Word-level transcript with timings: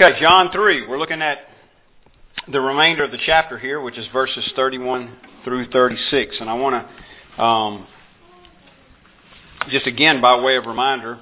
Okay, 0.00 0.20
John 0.20 0.52
3. 0.52 0.86
We're 0.86 0.96
looking 0.96 1.22
at 1.22 1.38
the 2.46 2.60
remainder 2.60 3.02
of 3.02 3.10
the 3.10 3.18
chapter 3.26 3.58
here, 3.58 3.80
which 3.80 3.98
is 3.98 4.06
verses 4.12 4.48
31 4.54 5.12
through 5.42 5.68
36. 5.72 6.36
And 6.38 6.48
I 6.48 6.54
want 6.54 6.86
to, 7.36 7.42
um, 7.42 7.86
just 9.70 9.88
again, 9.88 10.20
by 10.20 10.40
way 10.40 10.54
of 10.54 10.66
reminder, 10.66 11.18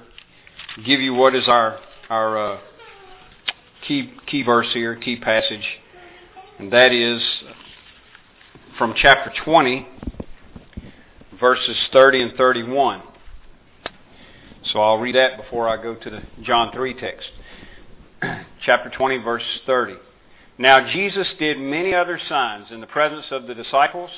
give 0.85 0.99
you 0.99 1.15
what 1.15 1.33
is 1.33 1.47
our, 1.47 1.79
our 2.11 2.37
uh, 2.37 2.59
key, 3.87 4.13
key 4.27 4.43
verse 4.43 4.67
here, 4.75 4.95
key 4.95 5.19
passage. 5.19 5.65
And 6.59 6.71
that 6.71 6.91
is 6.91 7.19
from 8.77 8.93
chapter 8.95 9.33
20, 9.43 9.87
verses 11.39 11.77
30 11.91 12.21
and 12.21 12.33
31. 12.37 13.01
So 14.65 14.81
I'll 14.81 14.99
read 14.99 15.15
that 15.15 15.35
before 15.37 15.67
I 15.67 15.81
go 15.81 15.95
to 15.95 16.09
the 16.11 16.21
John 16.43 16.71
3 16.71 16.93
text. 16.93 17.27
chapter 18.65 18.89
20, 18.89 19.17
verse 19.19 19.43
30. 19.65 19.95
Now 20.57 20.91
Jesus 20.91 21.27
did 21.39 21.59
many 21.59 21.93
other 21.93 22.19
signs 22.27 22.67
in 22.71 22.81
the 22.81 22.87
presence 22.87 23.25
of 23.31 23.47
the 23.47 23.55
disciples, 23.55 24.09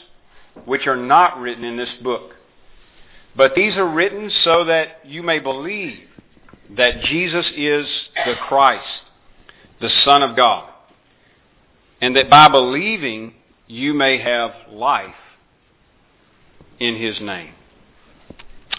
which 0.66 0.88
are 0.88 0.96
not 0.96 1.40
written 1.40 1.64
in 1.64 1.78
this 1.78 1.90
book. 2.02 2.32
But 3.36 3.56
these 3.56 3.76
are 3.76 3.88
written 3.88 4.32
so 4.44 4.66
that 4.66 5.06
you 5.06 5.24
may 5.24 5.40
believe 5.40 6.00
that 6.76 7.02
Jesus 7.04 7.46
is 7.56 7.88
the 8.26 8.36
Christ, 8.48 8.86
the 9.82 9.90
Son 10.04 10.24
of 10.24 10.36
God, 10.36 10.70
and 12.02 12.16
that 12.16 12.30
by 12.30 12.48
believing 12.50 13.34
you 13.68 13.94
may 13.94 14.20
have 14.22 14.52
life 14.72 15.16
in 16.80 16.96
His 16.96 17.20
name. 17.20 17.54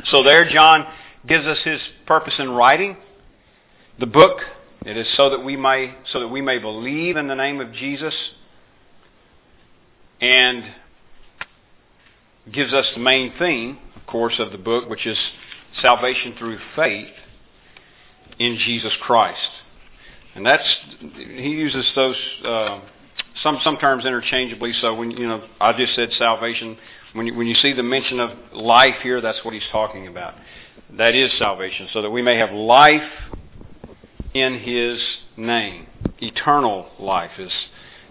So 0.06 0.22
there 0.22 0.48
John 0.48 0.86
gives 1.26 1.46
us 1.46 1.58
his 1.64 1.80
purpose 2.06 2.34
in 2.38 2.50
writing 2.50 2.96
the 3.98 4.06
book 4.06 4.38
it 4.84 4.96
is 4.96 5.06
so 5.16 5.30
that 5.30 5.44
we 5.44 5.56
may 5.56 5.94
so 6.12 6.20
that 6.20 6.28
we 6.28 6.40
may 6.40 6.58
believe 6.58 7.16
in 7.16 7.28
the 7.28 7.34
name 7.34 7.60
of 7.60 7.72
Jesus 7.72 8.14
and 10.20 10.64
gives 12.52 12.72
us 12.72 12.86
the 12.94 13.00
main 13.00 13.32
theme, 13.38 13.78
of 13.96 14.06
course, 14.06 14.34
of 14.38 14.52
the 14.52 14.58
book, 14.58 14.88
which 14.88 15.06
is 15.06 15.18
salvation 15.80 16.34
through 16.38 16.58
faith 16.74 17.08
in 18.38 18.56
Jesus 18.58 18.92
Christ. 19.02 19.50
And 20.34 20.46
that's 20.46 20.64
he 21.14 21.50
uses 21.50 21.84
those 21.94 22.16
uh, 22.44 22.80
some 23.42 23.58
some 23.62 23.76
terms 23.76 24.04
interchangeably. 24.04 24.72
So 24.80 24.94
when 24.94 25.10
you 25.10 25.28
know, 25.28 25.46
I 25.60 25.72
just 25.72 25.94
said 25.94 26.10
salvation. 26.18 26.78
When 27.12 27.26
you, 27.26 27.34
when 27.34 27.48
you 27.48 27.56
see 27.56 27.72
the 27.72 27.82
mention 27.82 28.20
of 28.20 28.30
life 28.52 28.94
here, 29.02 29.20
that's 29.20 29.44
what 29.44 29.52
he's 29.52 29.66
talking 29.72 30.06
about. 30.06 30.34
That 30.96 31.16
is 31.16 31.32
salvation, 31.38 31.88
so 31.92 32.02
that 32.02 32.10
we 32.10 32.22
may 32.22 32.36
have 32.38 32.52
life 32.52 33.02
in 34.34 34.58
his 34.58 35.00
name. 35.36 35.86
Eternal 36.18 36.88
life 36.98 37.32
is 37.38 37.52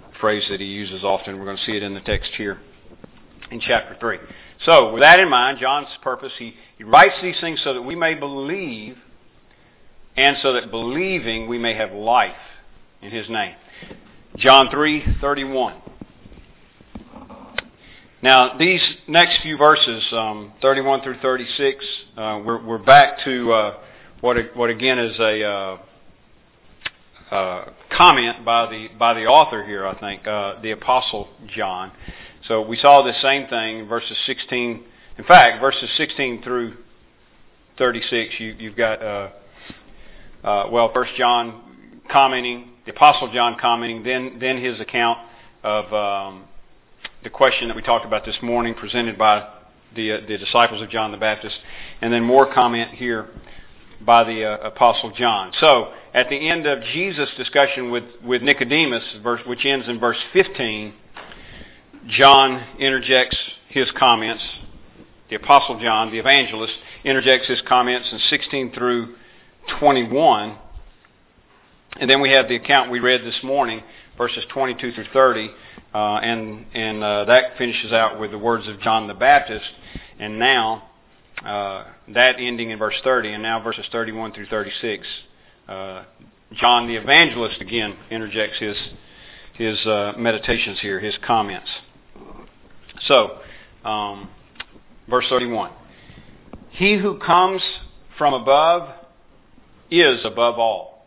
a 0.10 0.20
phrase 0.20 0.44
that 0.50 0.60
he 0.60 0.68
uses 0.68 1.04
often. 1.04 1.38
We're 1.38 1.46
going 1.46 1.58
to 1.58 1.64
see 1.64 1.78
it 1.78 1.84
in 1.84 1.94
the 1.94 2.02
text 2.02 2.32
here 2.38 2.60
in 3.52 3.60
chapter 3.60 3.96
3. 4.00 4.18
So, 4.66 4.94
with 4.94 5.02
that 5.02 5.20
in 5.20 5.30
mind, 5.30 5.60
John's 5.60 5.88
purpose, 6.02 6.34
he, 6.38 6.56
he 6.78 6.84
writes 6.84 7.16
these 7.22 7.40
things 7.40 7.62
so 7.64 7.74
that 7.74 7.82
we 7.82 7.96
may 7.96 8.16
believe 8.16 8.98
and 10.18 10.36
so 10.42 10.54
that 10.54 10.70
believing 10.70 11.48
we 11.48 11.58
may 11.58 11.74
have 11.76 11.94
life 11.94 12.36
in 13.02 13.12
his 13.12 13.30
name. 13.30 13.56
John 14.38 14.70
3:31. 14.70 15.76
Now, 18.22 18.58
these 18.58 18.82
next 19.08 19.42
few 19.42 19.58
verses, 19.58 20.06
um, 20.12 20.52
31 20.62 21.02
through 21.02 21.20
36, 21.22 21.86
uh, 22.18 22.42
we're, 22.46 22.62
we're, 22.62 22.78
back 22.78 23.24
to 23.24 23.54
uh, 23.54 23.78
what, 24.20 24.36
what 24.58 24.70
again 24.70 25.00
is 25.00 25.18
a 25.20 25.42
uh, 25.42 25.78
uh, 27.32 27.66
comment 27.96 28.44
by 28.44 28.66
the 28.70 28.88
by 28.98 29.14
the 29.14 29.26
author 29.26 29.64
here, 29.64 29.86
I 29.86 30.00
think, 30.00 30.26
uh, 30.28 30.62
the 30.62 30.72
Apostle 30.72 31.28
John. 31.48 31.92
So 32.48 32.62
we 32.66 32.78
saw 32.78 33.04
the 33.04 33.14
same 33.22 33.48
thing 33.48 33.80
in 33.80 33.88
verses 33.88 34.18
16. 34.26 34.84
In 35.18 35.24
fact, 35.26 35.60
verses 35.60 35.90
16 35.98 36.42
through 36.42 36.78
36, 37.78 38.40
you, 38.40 38.56
you've 38.58 38.76
got 38.78 39.02
uh, 39.02 39.30
uh, 40.44 40.70
well, 40.72 40.92
First 40.94 41.12
John 41.18 41.62
commenting, 42.10 42.70
the 42.86 42.92
Apostle 42.92 43.32
John 43.34 43.58
commenting, 43.60 44.04
then 44.04 44.38
then 44.40 44.64
his 44.64 44.80
account 44.80 45.20
of 45.64 45.94
um, 45.94 46.46
the 47.24 47.30
question 47.30 47.68
that 47.68 47.76
we 47.76 47.82
talked 47.82 48.06
about 48.06 48.26
this 48.26 48.38
morning, 48.42 48.74
presented 48.74 49.18
by 49.18 49.48
the 49.96 50.14
uh, 50.14 50.22
the 50.28 50.38
disciples 50.38 50.82
of 50.82 50.90
John 50.90 51.12
the 51.12 51.18
Baptist, 51.18 51.58
and 52.02 52.14
then 52.14 52.24
more 52.24 52.54
comment 52.54 52.92
here 52.92 53.28
by 54.02 54.24
the 54.24 54.46
uh, 54.46 54.68
Apostle 54.68 55.12
John. 55.12 55.52
So, 55.60 55.94
at 56.14 56.30
the 56.30 56.50
end 56.50 56.66
of 56.66 56.84
Jesus' 56.94 57.30
discussion 57.38 57.92
with, 57.92 58.04
with 58.24 58.42
Nicodemus, 58.42 59.04
verse, 59.22 59.42
which 59.46 59.66
ends 59.66 59.88
in 59.88 60.00
verse 60.00 60.18
15, 60.34 60.94
John 62.08 62.66
interjects 62.80 63.38
his 63.68 63.90
comments. 63.98 64.44
The 65.30 65.36
Apostle 65.36 65.80
John, 65.80 66.12
the 66.12 66.18
evangelist, 66.18 66.74
interjects 67.04 67.48
his 67.48 67.62
comments 67.68 68.10
in 68.12 68.20
16 68.30 68.72
through 68.74 69.16
21. 69.80 70.58
And 72.00 72.10
then 72.10 72.22
we 72.22 72.32
have 72.32 72.48
the 72.48 72.56
account 72.56 72.90
we 72.90 73.00
read 73.00 73.22
this 73.22 73.40
morning, 73.44 73.84
verses 74.18 74.44
22 74.52 74.94
through 74.94 75.06
30, 75.14 75.52
uh, 75.94 75.98
and, 76.16 76.66
and 76.74 77.04
uh, 77.04 77.26
that 77.26 77.58
finishes 77.58 77.92
out 77.92 78.20
with 78.20 78.32
the 78.32 78.38
words 78.38 78.68
of 78.68 78.80
John 78.82 79.08
the 79.08 79.14
Baptist. 79.14 79.70
And 80.18 80.40
now, 80.40 80.90
uh, 81.46 81.86
that 82.10 82.38
ending 82.40 82.72
in 82.72 82.80
verse 82.80 82.96
30, 83.04 83.34
and 83.34 83.44
now 83.44 83.62
verses 83.62 83.86
31 83.92 84.34
through 84.34 84.48
36. 84.48 85.08
Uh, 85.70 86.04
John 86.54 86.88
the 86.88 86.96
evangelist 86.96 87.62
again 87.62 87.96
interjects 88.10 88.58
his 88.58 88.76
his 89.54 89.78
uh, 89.86 90.14
meditations 90.18 90.80
here, 90.80 91.00
his 91.00 91.14
comments. 91.24 91.70
So, 93.06 93.38
um, 93.86 94.30
verse 95.08 95.26
31. 95.30 95.70
He 96.72 96.98
who 96.98 97.20
comes 97.20 97.62
from 98.18 98.34
above 98.34 98.96
is 99.92 100.22
above 100.24 100.58
all. 100.58 101.06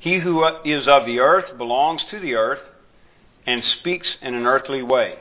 He 0.00 0.18
who 0.18 0.44
is 0.64 0.88
of 0.88 1.06
the 1.06 1.20
earth 1.20 1.56
belongs 1.56 2.02
to 2.10 2.18
the 2.18 2.34
earth 2.34 2.60
and 3.46 3.62
speaks 3.78 4.08
in 4.20 4.34
an 4.34 4.46
earthly 4.46 4.82
way. 4.82 5.18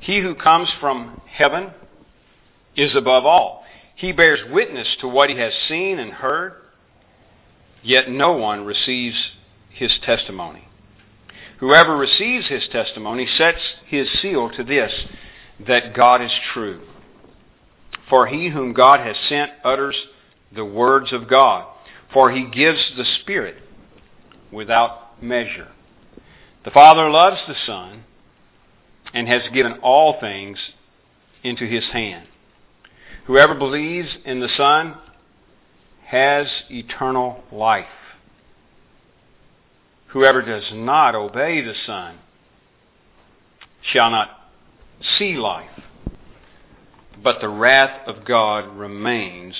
He 0.00 0.20
who 0.20 0.34
comes 0.34 0.68
from 0.80 1.22
heaven 1.26 1.70
is 2.76 2.94
above 2.94 3.24
all. 3.24 3.64
He 3.94 4.12
bears 4.12 4.40
witness 4.50 4.88
to 5.00 5.08
what 5.08 5.30
he 5.30 5.38
has 5.38 5.54
seen 5.66 5.98
and 5.98 6.12
heard, 6.12 6.65
yet 7.86 8.10
no 8.10 8.32
one 8.32 8.64
receives 8.64 9.16
his 9.70 9.92
testimony. 10.04 10.66
Whoever 11.60 11.96
receives 11.96 12.48
his 12.48 12.66
testimony 12.72 13.28
sets 13.38 13.60
his 13.86 14.08
seal 14.20 14.50
to 14.50 14.64
this, 14.64 14.92
that 15.66 15.94
God 15.94 16.20
is 16.20 16.32
true. 16.52 16.82
For 18.10 18.26
he 18.26 18.48
whom 18.48 18.72
God 18.72 19.00
has 19.00 19.16
sent 19.28 19.52
utters 19.64 19.96
the 20.54 20.64
words 20.64 21.12
of 21.12 21.28
God, 21.30 21.66
for 22.12 22.32
he 22.32 22.50
gives 22.50 22.80
the 22.96 23.04
Spirit 23.20 23.56
without 24.50 25.22
measure. 25.22 25.68
The 26.64 26.70
Father 26.72 27.08
loves 27.08 27.40
the 27.46 27.54
Son 27.66 28.02
and 29.14 29.28
has 29.28 29.42
given 29.54 29.74
all 29.82 30.18
things 30.20 30.58
into 31.44 31.64
his 31.64 31.84
hand. 31.92 32.26
Whoever 33.26 33.54
believes 33.54 34.08
in 34.24 34.40
the 34.40 34.50
Son 34.56 34.96
has 36.06 36.46
eternal 36.70 37.42
life. 37.50 37.86
Whoever 40.08 40.40
does 40.40 40.64
not 40.72 41.16
obey 41.16 41.62
the 41.62 41.74
Son 41.84 42.18
shall 43.92 44.10
not 44.10 44.30
see 45.18 45.34
life, 45.34 45.80
but 47.22 47.40
the 47.40 47.48
wrath 47.48 48.06
of 48.06 48.24
God 48.24 48.76
remains 48.76 49.56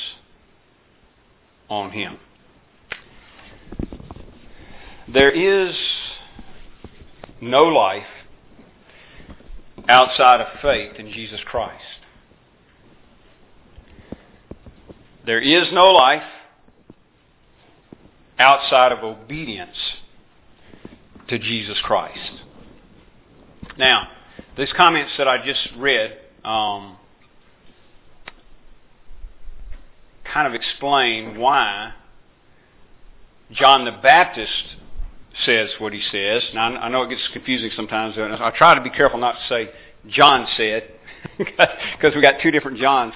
on 1.69 1.91
him. 1.91 2.19
There 5.13 5.31
is 5.31 5.75
no 7.41 7.65
life 7.65 8.07
outside 9.89 10.41
of 10.41 10.61
faith 10.63 10.93
in 10.97 11.11
Jesus 11.11 11.41
Christ. 11.45 11.83
There 15.25 15.41
is 15.41 15.73
no 15.73 15.87
life 15.87 16.23
outside 18.39 18.93
of 18.93 19.03
obedience 19.03 19.77
to 21.29 21.39
Jesus 21.39 21.79
Christ. 21.83 22.33
Now, 23.79 24.09
these 24.57 24.73
comments 24.77 25.13
that 25.19 25.29
I 25.29 25.45
just 25.45 25.69
read 25.77 26.17
um, 26.45 26.97
kind 30.33 30.47
of 30.47 30.55
explain 30.55 31.39
why 31.39 31.93
John 33.53 33.85
the 33.85 33.93
Baptist 33.93 34.77
says 35.45 35.71
what 35.79 35.93
he 35.93 36.01
says. 36.11 36.43
Now, 36.55 36.77
I 36.77 36.89
know 36.89 37.03
it 37.03 37.11
gets 37.11 37.29
confusing 37.33 37.71
sometimes. 37.77 38.17
I 38.19 38.51
try 38.57 38.75
to 38.75 38.81
be 38.81 38.91
careful 38.91 39.19
not 39.19 39.33
to 39.33 39.49
say 39.49 39.71
John 40.09 40.47
said, 40.57 40.91
because 41.39 42.15
we 42.15 42.23
got 42.23 42.41
two 42.43 42.51
different 42.51 42.79
Johns 42.79 43.15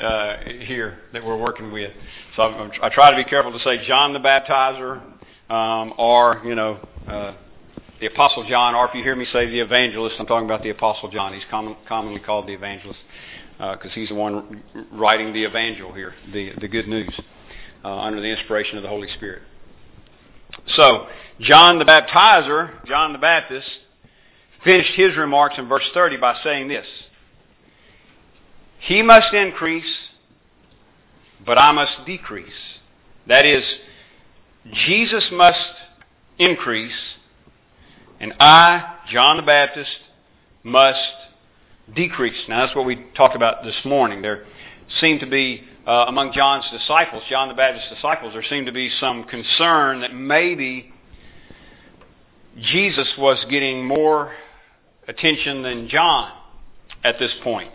uh, 0.00 0.36
here 0.60 0.98
that 1.12 1.24
we're 1.24 1.36
working 1.36 1.72
with. 1.72 1.92
So 2.36 2.42
I'm, 2.42 2.70
i 2.82 2.88
try 2.88 3.10
to 3.10 3.16
be 3.16 3.28
careful 3.28 3.52
to 3.52 3.58
say 3.60 3.86
John 3.86 4.12
the 4.12 4.20
Baptizer, 4.20 5.02
um, 5.50 5.94
or, 5.98 6.42
you 6.44 6.54
know, 6.54 6.78
uh, 7.06 7.34
the 8.00 8.06
Apostle 8.06 8.46
John, 8.48 8.74
or 8.74 8.88
if 8.88 8.94
you 8.94 9.02
hear 9.02 9.16
me 9.16 9.26
say 9.32 9.46
the 9.46 9.60
evangelist, 9.60 10.16
I'm 10.18 10.26
talking 10.26 10.46
about 10.46 10.62
the 10.62 10.70
Apostle 10.70 11.10
John. 11.10 11.32
He's 11.34 11.42
common, 11.50 11.76
commonly 11.88 12.20
called 12.20 12.46
the 12.46 12.52
evangelist 12.52 13.00
because 13.58 13.86
uh, 13.86 13.94
he's 13.94 14.08
the 14.08 14.14
one 14.14 14.62
writing 14.92 15.32
the 15.32 15.44
evangel 15.44 15.92
here, 15.92 16.14
the, 16.32 16.52
the 16.60 16.68
good 16.68 16.86
news, 16.86 17.12
uh, 17.84 17.98
under 17.98 18.20
the 18.20 18.28
inspiration 18.28 18.76
of 18.76 18.84
the 18.84 18.88
Holy 18.88 19.08
Spirit. 19.16 19.42
So, 20.76 21.08
John 21.40 21.78
the 21.78 21.84
Baptizer, 21.84 22.86
John 22.86 23.12
the 23.12 23.18
Baptist, 23.18 23.68
finished 24.64 24.92
his 24.94 25.16
remarks 25.16 25.56
in 25.58 25.68
verse 25.68 25.84
30 25.92 26.18
by 26.18 26.38
saying 26.44 26.68
this 26.68 26.86
He 28.80 29.02
must 29.02 29.32
increase, 29.34 29.84
but 31.44 31.58
I 31.58 31.72
must 31.72 31.92
decrease. 32.06 32.46
That 33.26 33.44
is, 33.44 33.64
Jesus 34.86 35.24
must 35.32 35.58
increase, 36.38 36.92
and 38.20 38.34
I, 38.40 38.96
John 39.10 39.36
the 39.36 39.42
Baptist, 39.42 39.90
must 40.62 40.98
decrease. 41.94 42.36
Now, 42.48 42.64
that's 42.64 42.76
what 42.76 42.86
we 42.86 43.06
talked 43.16 43.36
about 43.36 43.64
this 43.64 43.76
morning. 43.84 44.22
There 44.22 44.44
seemed 45.00 45.20
to 45.20 45.26
be, 45.26 45.64
uh, 45.86 46.06
among 46.08 46.32
John's 46.32 46.64
disciples, 46.70 47.22
John 47.28 47.48
the 47.48 47.54
Baptist's 47.54 47.94
disciples, 47.94 48.32
there 48.32 48.44
seemed 48.48 48.66
to 48.66 48.72
be 48.72 48.90
some 49.00 49.24
concern 49.24 50.00
that 50.00 50.14
maybe 50.14 50.92
Jesus 52.60 53.08
was 53.18 53.44
getting 53.50 53.86
more 53.86 54.32
attention 55.06 55.62
than 55.62 55.88
John 55.88 56.32
at 57.04 57.18
this 57.18 57.32
point. 57.42 57.70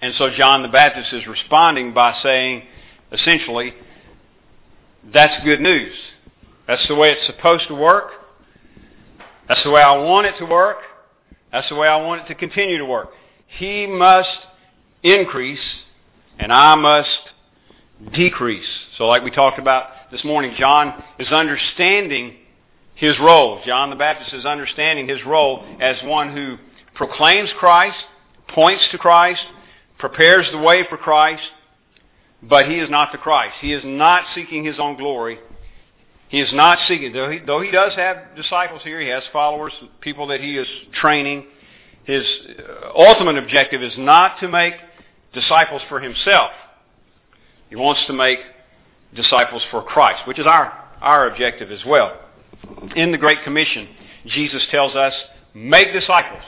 And 0.00 0.14
so 0.16 0.30
John 0.30 0.62
the 0.62 0.68
Baptist 0.68 1.12
is 1.12 1.26
responding 1.26 1.92
by 1.92 2.18
saying, 2.22 2.62
essentially, 3.12 3.74
that's 5.12 5.44
good 5.44 5.60
news. 5.60 5.94
That's 6.66 6.86
the 6.86 6.94
way 6.94 7.12
it's 7.12 7.26
supposed 7.26 7.66
to 7.68 7.74
work. 7.74 8.10
That's 9.48 9.62
the 9.64 9.70
way 9.70 9.82
I 9.82 9.96
want 9.96 10.26
it 10.26 10.36
to 10.38 10.44
work. 10.44 10.78
That's 11.50 11.68
the 11.68 11.74
way 11.74 11.88
I 11.88 11.96
want 11.96 12.22
it 12.22 12.28
to 12.28 12.34
continue 12.34 12.78
to 12.78 12.84
work. 12.84 13.10
He 13.46 13.86
must 13.86 14.28
increase 15.02 15.64
and 16.38 16.52
I 16.52 16.74
must 16.74 17.18
decrease. 18.12 18.68
So 18.98 19.06
like 19.06 19.24
we 19.24 19.30
talked 19.30 19.58
about 19.58 20.10
this 20.12 20.22
morning, 20.24 20.54
John 20.58 21.02
is 21.18 21.28
understanding 21.28 22.36
his 22.94 23.18
role. 23.18 23.60
John 23.64 23.90
the 23.90 23.96
Baptist 23.96 24.34
is 24.34 24.44
understanding 24.44 25.08
his 25.08 25.24
role 25.24 25.64
as 25.80 25.96
one 26.04 26.34
who 26.34 26.58
proclaims 26.94 27.50
Christ, 27.58 27.96
points 28.48 28.86
to 28.90 28.98
Christ, 28.98 29.42
prepares 29.98 30.46
the 30.52 30.58
way 30.58 30.84
for 30.88 30.96
Christ, 30.96 31.42
but 32.42 32.68
he 32.68 32.76
is 32.78 32.88
not 32.88 33.12
the 33.12 33.18
Christ. 33.18 33.56
He 33.60 33.72
is 33.72 33.82
not 33.84 34.24
seeking 34.34 34.64
his 34.64 34.78
own 34.78 34.96
glory. 34.96 35.38
He 36.28 36.40
is 36.40 36.52
not 36.52 36.78
seeking, 36.86 37.12
though 37.12 37.30
he, 37.30 37.38
though 37.38 37.60
he 37.60 37.70
does 37.70 37.94
have 37.94 38.36
disciples 38.36 38.82
here, 38.84 39.00
he 39.00 39.08
has 39.08 39.22
followers, 39.32 39.72
people 40.00 40.26
that 40.28 40.40
he 40.40 40.56
is 40.56 40.66
training. 40.92 41.46
His 42.04 42.22
uh, 42.58 42.90
ultimate 42.96 43.36
objective 43.38 43.82
is 43.82 43.94
not 43.96 44.38
to 44.40 44.48
make 44.48 44.74
disciples 45.32 45.82
for 45.88 46.00
himself. 46.00 46.50
He 47.70 47.76
wants 47.76 48.02
to 48.06 48.12
make 48.12 48.38
disciples 49.14 49.62
for 49.70 49.82
Christ, 49.82 50.26
which 50.26 50.38
is 50.38 50.46
our, 50.46 50.72
our 51.00 51.30
objective 51.30 51.70
as 51.70 51.84
well. 51.86 52.20
In 52.94 53.10
the 53.10 53.18
Great 53.18 53.42
Commission, 53.42 53.88
Jesus 54.26 54.66
tells 54.70 54.94
us, 54.94 55.14
make 55.54 55.92
disciples. 55.92 56.44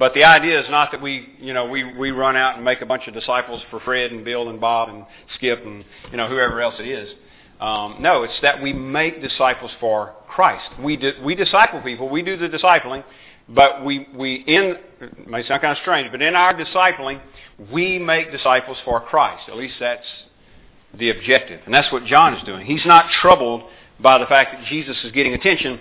But 0.00 0.14
the 0.14 0.24
idea 0.24 0.58
is 0.58 0.70
not 0.70 0.92
that 0.92 1.02
we, 1.02 1.28
you 1.38 1.52
know, 1.52 1.66
we, 1.66 1.84
we 1.94 2.10
run 2.10 2.34
out 2.34 2.56
and 2.56 2.64
make 2.64 2.80
a 2.80 2.86
bunch 2.86 3.06
of 3.06 3.12
disciples 3.12 3.60
for 3.70 3.80
Fred 3.80 4.12
and 4.12 4.24
Bill 4.24 4.48
and 4.48 4.58
Bob 4.58 4.88
and 4.88 5.04
Skip 5.34 5.62
and, 5.62 5.84
you 6.10 6.16
know, 6.16 6.26
whoever 6.26 6.62
else 6.62 6.76
it 6.78 6.88
is. 6.88 7.12
Um, 7.60 7.96
no, 8.00 8.22
it's 8.22 8.40
that 8.40 8.62
we 8.62 8.72
make 8.72 9.20
disciples 9.20 9.70
for 9.78 10.14
Christ. 10.26 10.70
We, 10.82 10.98
we 11.22 11.34
disciple 11.34 11.82
people. 11.82 12.08
We 12.08 12.22
do 12.22 12.38
the 12.38 12.48
discipling. 12.48 13.04
But 13.46 13.84
we, 13.84 14.06
we 14.14 14.36
in, 14.46 14.78
it 15.02 15.28
may 15.28 15.46
sound 15.46 15.60
kind 15.60 15.76
of 15.76 15.82
strange, 15.82 16.10
but 16.10 16.22
in 16.22 16.34
our 16.34 16.54
discipling, 16.54 17.20
we 17.70 17.98
make 17.98 18.32
disciples 18.32 18.78
for 18.86 19.02
Christ. 19.02 19.50
At 19.50 19.56
least 19.56 19.74
that's 19.78 20.06
the 20.98 21.10
objective. 21.10 21.60
And 21.66 21.74
that's 21.74 21.92
what 21.92 22.06
John 22.06 22.32
is 22.32 22.42
doing. 22.44 22.64
He's 22.64 22.86
not 22.86 23.10
troubled 23.20 23.64
by 24.00 24.16
the 24.16 24.26
fact 24.26 24.52
that 24.52 24.64
Jesus 24.64 24.96
is 25.04 25.12
getting 25.12 25.34
attention. 25.34 25.78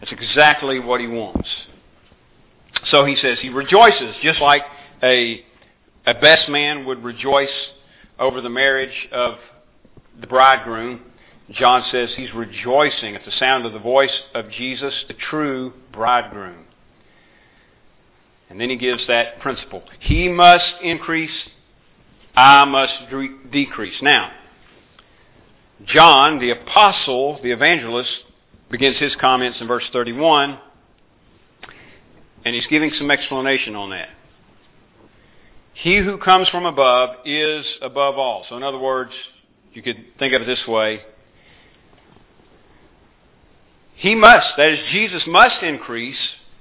That's 0.00 0.12
exactly 0.12 0.80
what 0.80 1.00
he 1.00 1.06
wants. 1.06 1.48
So 2.90 3.04
he 3.04 3.16
says 3.16 3.38
he 3.40 3.48
rejoices 3.48 4.16
just 4.22 4.40
like 4.40 4.62
a, 5.02 5.44
a 6.06 6.14
best 6.14 6.48
man 6.48 6.84
would 6.86 7.02
rejoice 7.02 7.48
over 8.18 8.40
the 8.40 8.50
marriage 8.50 9.08
of 9.12 9.34
the 10.20 10.26
bridegroom. 10.26 11.00
John 11.50 11.84
says 11.90 12.10
he's 12.16 12.32
rejoicing 12.32 13.14
at 13.14 13.24
the 13.24 13.32
sound 13.32 13.66
of 13.66 13.72
the 13.72 13.78
voice 13.78 14.22
of 14.34 14.50
Jesus, 14.50 14.94
the 15.08 15.14
true 15.14 15.72
bridegroom. 15.92 16.64
And 18.48 18.60
then 18.60 18.70
he 18.70 18.76
gives 18.76 19.06
that 19.08 19.40
principle. 19.40 19.82
He 20.00 20.28
must 20.28 20.74
increase, 20.82 21.30
I 22.34 22.64
must 22.64 22.92
decrease. 23.50 23.96
Now, 24.02 24.30
John, 25.86 26.38
the 26.38 26.50
apostle, 26.50 27.40
the 27.42 27.50
evangelist, 27.50 28.10
begins 28.70 28.98
his 28.98 29.14
comments 29.20 29.58
in 29.60 29.66
verse 29.66 29.84
31 29.92 30.58
and 32.44 32.54
he's 32.54 32.66
giving 32.66 32.90
some 32.98 33.10
explanation 33.10 33.76
on 33.76 33.90
that. 33.90 34.08
He 35.74 35.98
who 35.98 36.18
comes 36.18 36.48
from 36.48 36.66
above 36.66 37.16
is 37.24 37.64
above 37.80 38.18
all. 38.18 38.44
So 38.48 38.56
in 38.56 38.62
other 38.62 38.78
words, 38.78 39.12
you 39.72 39.82
could 39.82 40.04
think 40.18 40.34
of 40.34 40.42
it 40.42 40.46
this 40.46 40.66
way. 40.66 41.02
He 43.94 44.14
must, 44.14 44.46
that 44.56 44.68
is, 44.72 44.78
Jesus 44.90 45.22
must 45.26 45.62
increase 45.62 46.18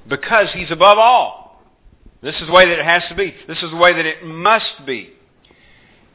because 0.07 0.47
he's 0.53 0.71
above 0.71 0.97
all. 0.97 1.63
This 2.21 2.35
is 2.35 2.47
the 2.47 2.53
way 2.53 2.69
that 2.69 2.79
it 2.79 2.85
has 2.85 3.01
to 3.09 3.15
be. 3.15 3.33
This 3.47 3.57
is 3.63 3.71
the 3.71 3.77
way 3.77 3.93
that 3.93 4.05
it 4.05 4.23
must 4.23 4.85
be. 4.85 5.11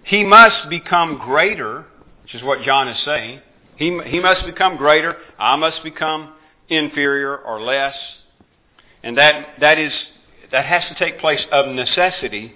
He 0.05 0.23
must 0.23 0.71
become 0.71 1.19
greater, 1.19 1.85
which 2.23 2.35
is 2.35 2.43
what 2.43 2.63
John 2.63 2.87
is 2.87 3.05
saying. 3.05 3.41
He, 3.77 3.99
he 4.07 4.21
must 4.21 4.47
become 4.47 4.77
greater. 4.77 5.17
I 5.39 5.57
must 5.57 5.83
become 5.83 6.35
inferior 6.69 7.37
or 7.37 7.61
less. 7.61 7.95
And 9.03 9.17
that, 9.19 9.47
that, 9.61 9.79
is, 9.79 9.93
that 10.53 10.65
has 10.65 10.83
to 10.89 10.95
take 10.99 11.19
place 11.21 11.45
of 11.53 11.75
necessity 11.75 12.53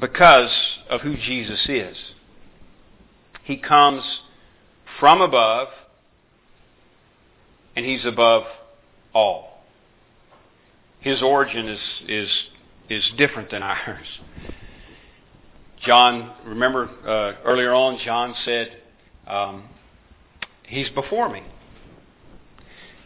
because 0.00 0.50
of 0.88 1.00
who 1.02 1.16
Jesus 1.16 1.66
is. 1.68 1.96
He 3.44 3.56
comes 3.56 4.02
from 4.98 5.20
above, 5.20 5.68
and 7.76 7.84
He's 7.84 8.04
above 8.04 8.44
all. 9.12 9.62
His 11.00 11.22
origin 11.22 11.68
is, 11.68 11.80
is, 12.08 12.28
is 12.88 13.10
different 13.18 13.50
than 13.50 13.62
ours. 13.62 14.06
John, 15.84 16.32
remember 16.46 16.88
uh, 17.06 17.42
earlier 17.44 17.74
on, 17.74 17.98
John 18.04 18.34
said, 18.44 18.78
um, 19.26 19.64
He's 20.66 20.88
before 20.90 21.28
me. 21.28 21.42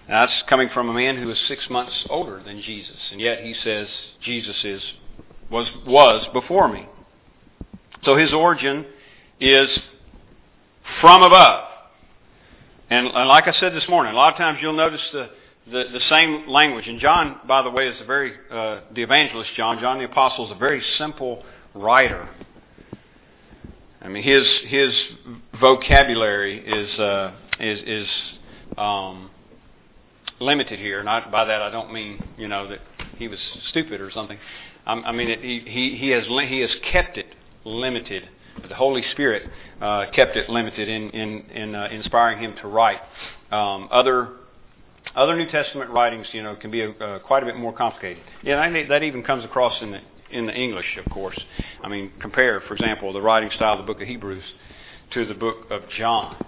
Now, 0.09 0.25
that's 0.25 0.43
coming 0.49 0.71
from 0.73 0.89
a 0.89 0.95
man 0.95 1.19
who 1.19 1.31
is 1.31 1.39
six 1.49 1.69
months 1.69 1.93
older 2.09 2.43
than 2.43 2.63
Jesus, 2.63 2.97
and 3.13 3.21
yet 3.21 3.45
he 3.45 3.55
says 3.63 3.89
Jesus 4.23 4.57
is 4.65 4.83
was 5.51 5.69
was 5.87 6.27
before 6.33 6.69
me. 6.69 6.87
So 8.05 8.17
his 8.17 8.33
origin 8.33 8.87
is 9.41 9.69
from 11.01 11.23
above. 11.23 11.65
And, 12.91 13.07
and 13.07 13.29
like 13.29 13.47
I 13.49 13.53
said 13.53 13.75
this 13.75 13.87
morning, 13.89 14.13
a 14.13 14.17
lot 14.17 14.33
of 14.33 14.39
times 14.39 14.59
you'll 14.63 14.73
notice 14.73 15.01
the, 15.13 15.31
the, 15.67 15.85
the 15.93 16.01
same 16.09 16.49
language. 16.49 16.87
And 16.87 17.01
John, 17.01 17.41
by 17.47 17.63
the 17.63 17.71
way, 17.71 17.89
is 17.89 18.01
a 18.01 18.05
very, 18.05 18.33
uh, 18.51 18.81
the 18.95 19.03
evangelist 19.03 19.51
John, 19.57 19.79
John 19.81 19.99
the 19.99 20.05
Apostle, 20.05 20.47
is 20.47 20.53
a 20.53 20.59
very 20.59 20.83
simple 20.97 21.45
writer. 21.75 22.29
I 24.01 24.09
mean, 24.09 24.23
his, 24.23 24.47
his 24.67 24.95
vocabulary 25.61 26.65
is, 26.65 26.99
uh, 26.99 27.35
is, 27.61 27.81
is 27.87 28.09
um, 28.79 29.31
limited 30.41 30.79
here. 30.79 31.03
Not 31.03 31.31
by 31.31 31.45
that 31.45 31.63
I 31.63 31.71
don't 31.71 31.93
mean 31.93 32.23
you 32.37 32.49
know 32.49 32.69
that 32.69 32.81
he 33.17 33.29
was 33.29 33.39
stupid 33.71 34.01
or 34.01 34.11
something. 34.11 34.39
I, 34.87 34.93
I 34.95 35.13
mean 35.13 35.29
it, 35.29 35.41
he 35.41 35.61
he 35.61 35.97
he 35.97 36.09
has 36.11 36.27
he 36.27 36.61
has 36.61 36.71
kept 36.93 37.17
it 37.19 37.27
limited. 37.65 38.29
The 38.69 38.75
Holy 38.75 39.03
Spirit 39.13 39.49
uh, 39.81 40.07
kept 40.15 40.37
it 40.37 40.49
limited 40.49 40.89
in 40.89 41.11
in 41.11 41.51
in 41.51 41.75
uh, 41.75 41.89
inspiring 41.91 42.43
him 42.43 42.55
to 42.63 42.69
write. 42.69 43.01
Um, 43.51 43.89
other 43.91 44.31
other 45.15 45.37
New 45.37 45.51
Testament 45.51 45.91
writings, 45.91 46.27
you 46.33 46.43
know, 46.43 46.55
can 46.57 46.71
be 46.71 46.83
a, 46.83 46.91
uh, 46.91 47.19
quite 47.21 47.43
a 47.43 47.47
bit 47.47 47.57
more 47.57 47.73
complicated. 47.73 48.23
Yeah, 48.43 48.61
I 48.61 48.87
that 48.89 49.03
even 49.03 49.23
comes 49.23 49.45
across 49.45 49.81
in 49.81 49.93
the 49.93 50.01
in 50.31 50.47
the 50.47 50.55
English, 50.55 50.99
of 51.05 51.11
course. 51.11 51.39
I 51.83 51.89
mean, 51.89 52.13
compare, 52.21 52.61
for 52.69 52.75
example, 52.75 53.13
the 53.13 53.23
writing 53.23 53.51
style 53.55 53.75
of 53.75 53.79
the 53.79 53.93
book 53.93 54.03
of 54.03 54.09
Hebrews 54.09 54.45
to 55.13 55.25
the 55.25 55.35
book 55.35 55.71
of 55.71 55.83
John. 55.97 56.45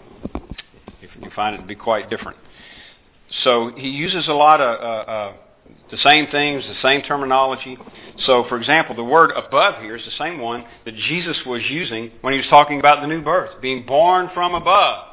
You 1.01 1.31
find 1.35 1.55
it 1.55 1.59
to 1.59 1.67
be 1.67 1.75
quite 1.75 2.11
different. 2.11 2.37
So 3.45 3.73
he 3.77 3.89
uses 3.89 4.29
a 4.29 4.33
lot 4.33 4.61
of 4.61 4.81
uh, 4.81 5.11
uh, 5.11 5.33
the 5.91 5.99
same 5.99 6.27
things, 6.29 6.65
the 6.65 6.81
same 6.83 7.03
terminology. 7.03 7.79
So, 8.27 8.45
for 8.49 8.59
example, 8.59 8.95
the 8.95 9.05
word 9.05 9.31
above 9.35 9.81
here 9.83 9.97
is 9.97 10.05
the 10.05 10.17
same 10.19 10.39
one 10.41 10.65
that 10.85 10.95
Jesus 10.95 11.37
was 11.47 11.63
using 11.69 12.11
when 12.21 12.33
he 12.33 12.39
was 12.39 12.49
talking 12.49 12.79
about 12.81 13.01
the 13.01 13.07
new 13.07 13.23
birth, 13.23 13.61
being 13.63 13.87
born 13.87 14.31
from 14.35 14.55
above. 14.55 15.07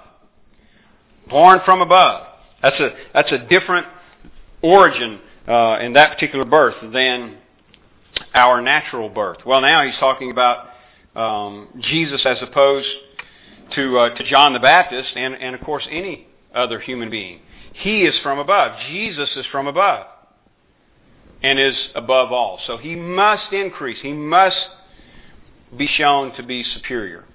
born 1.29 1.59
from 1.65 1.81
above. 1.81 2.27
That's 2.61 2.79
a, 2.79 2.89
that's 3.13 3.31
a 3.31 3.37
different 3.37 3.85
origin 4.61 5.19
uh, 5.47 5.77
in 5.81 5.93
that 5.93 6.13
particular 6.13 6.45
birth 6.45 6.75
than 6.93 7.37
our 8.33 8.61
natural 8.61 9.09
birth. 9.09 9.39
Well, 9.45 9.61
now 9.61 9.85
he's 9.85 9.97
talking 9.99 10.31
about 10.31 10.69
um, 11.15 11.67
Jesus 11.81 12.25
as 12.25 12.37
opposed 12.41 12.87
to 13.75 13.97
uh, 13.97 14.15
to 14.15 14.23
John 14.23 14.53
the 14.53 14.59
Baptist 14.59 15.09
and, 15.15 15.35
and 15.35 15.55
of 15.55 15.61
course 15.61 15.87
any 15.91 16.27
other 16.53 16.79
human 16.79 17.09
being. 17.09 17.41
He 17.79 18.03
is 18.03 18.15
from 18.23 18.39
above. 18.39 18.79
Jesus 18.89 19.29
is 19.35 19.45
from 19.51 19.67
above 19.67 20.07
and 21.43 21.59
is 21.59 21.75
above 21.95 22.31
all. 22.31 22.59
So 22.65 22.77
he 22.77 22.95
must 22.95 23.53
increase. 23.53 23.99
He 24.01 24.13
must 24.13 24.57
be 25.77 25.87
shown 25.87 26.35
to 26.35 26.43
be 26.43 26.63
superior. 26.63 27.25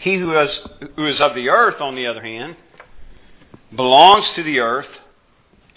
He 0.00 0.16
who 0.16 0.38
is, 0.38 0.50
who 0.96 1.06
is 1.06 1.20
of 1.20 1.34
the 1.34 1.48
earth, 1.48 1.80
on 1.80 1.94
the 1.94 2.06
other 2.06 2.22
hand, 2.22 2.56
belongs 3.74 4.26
to 4.36 4.42
the 4.42 4.58
earth 4.58 4.88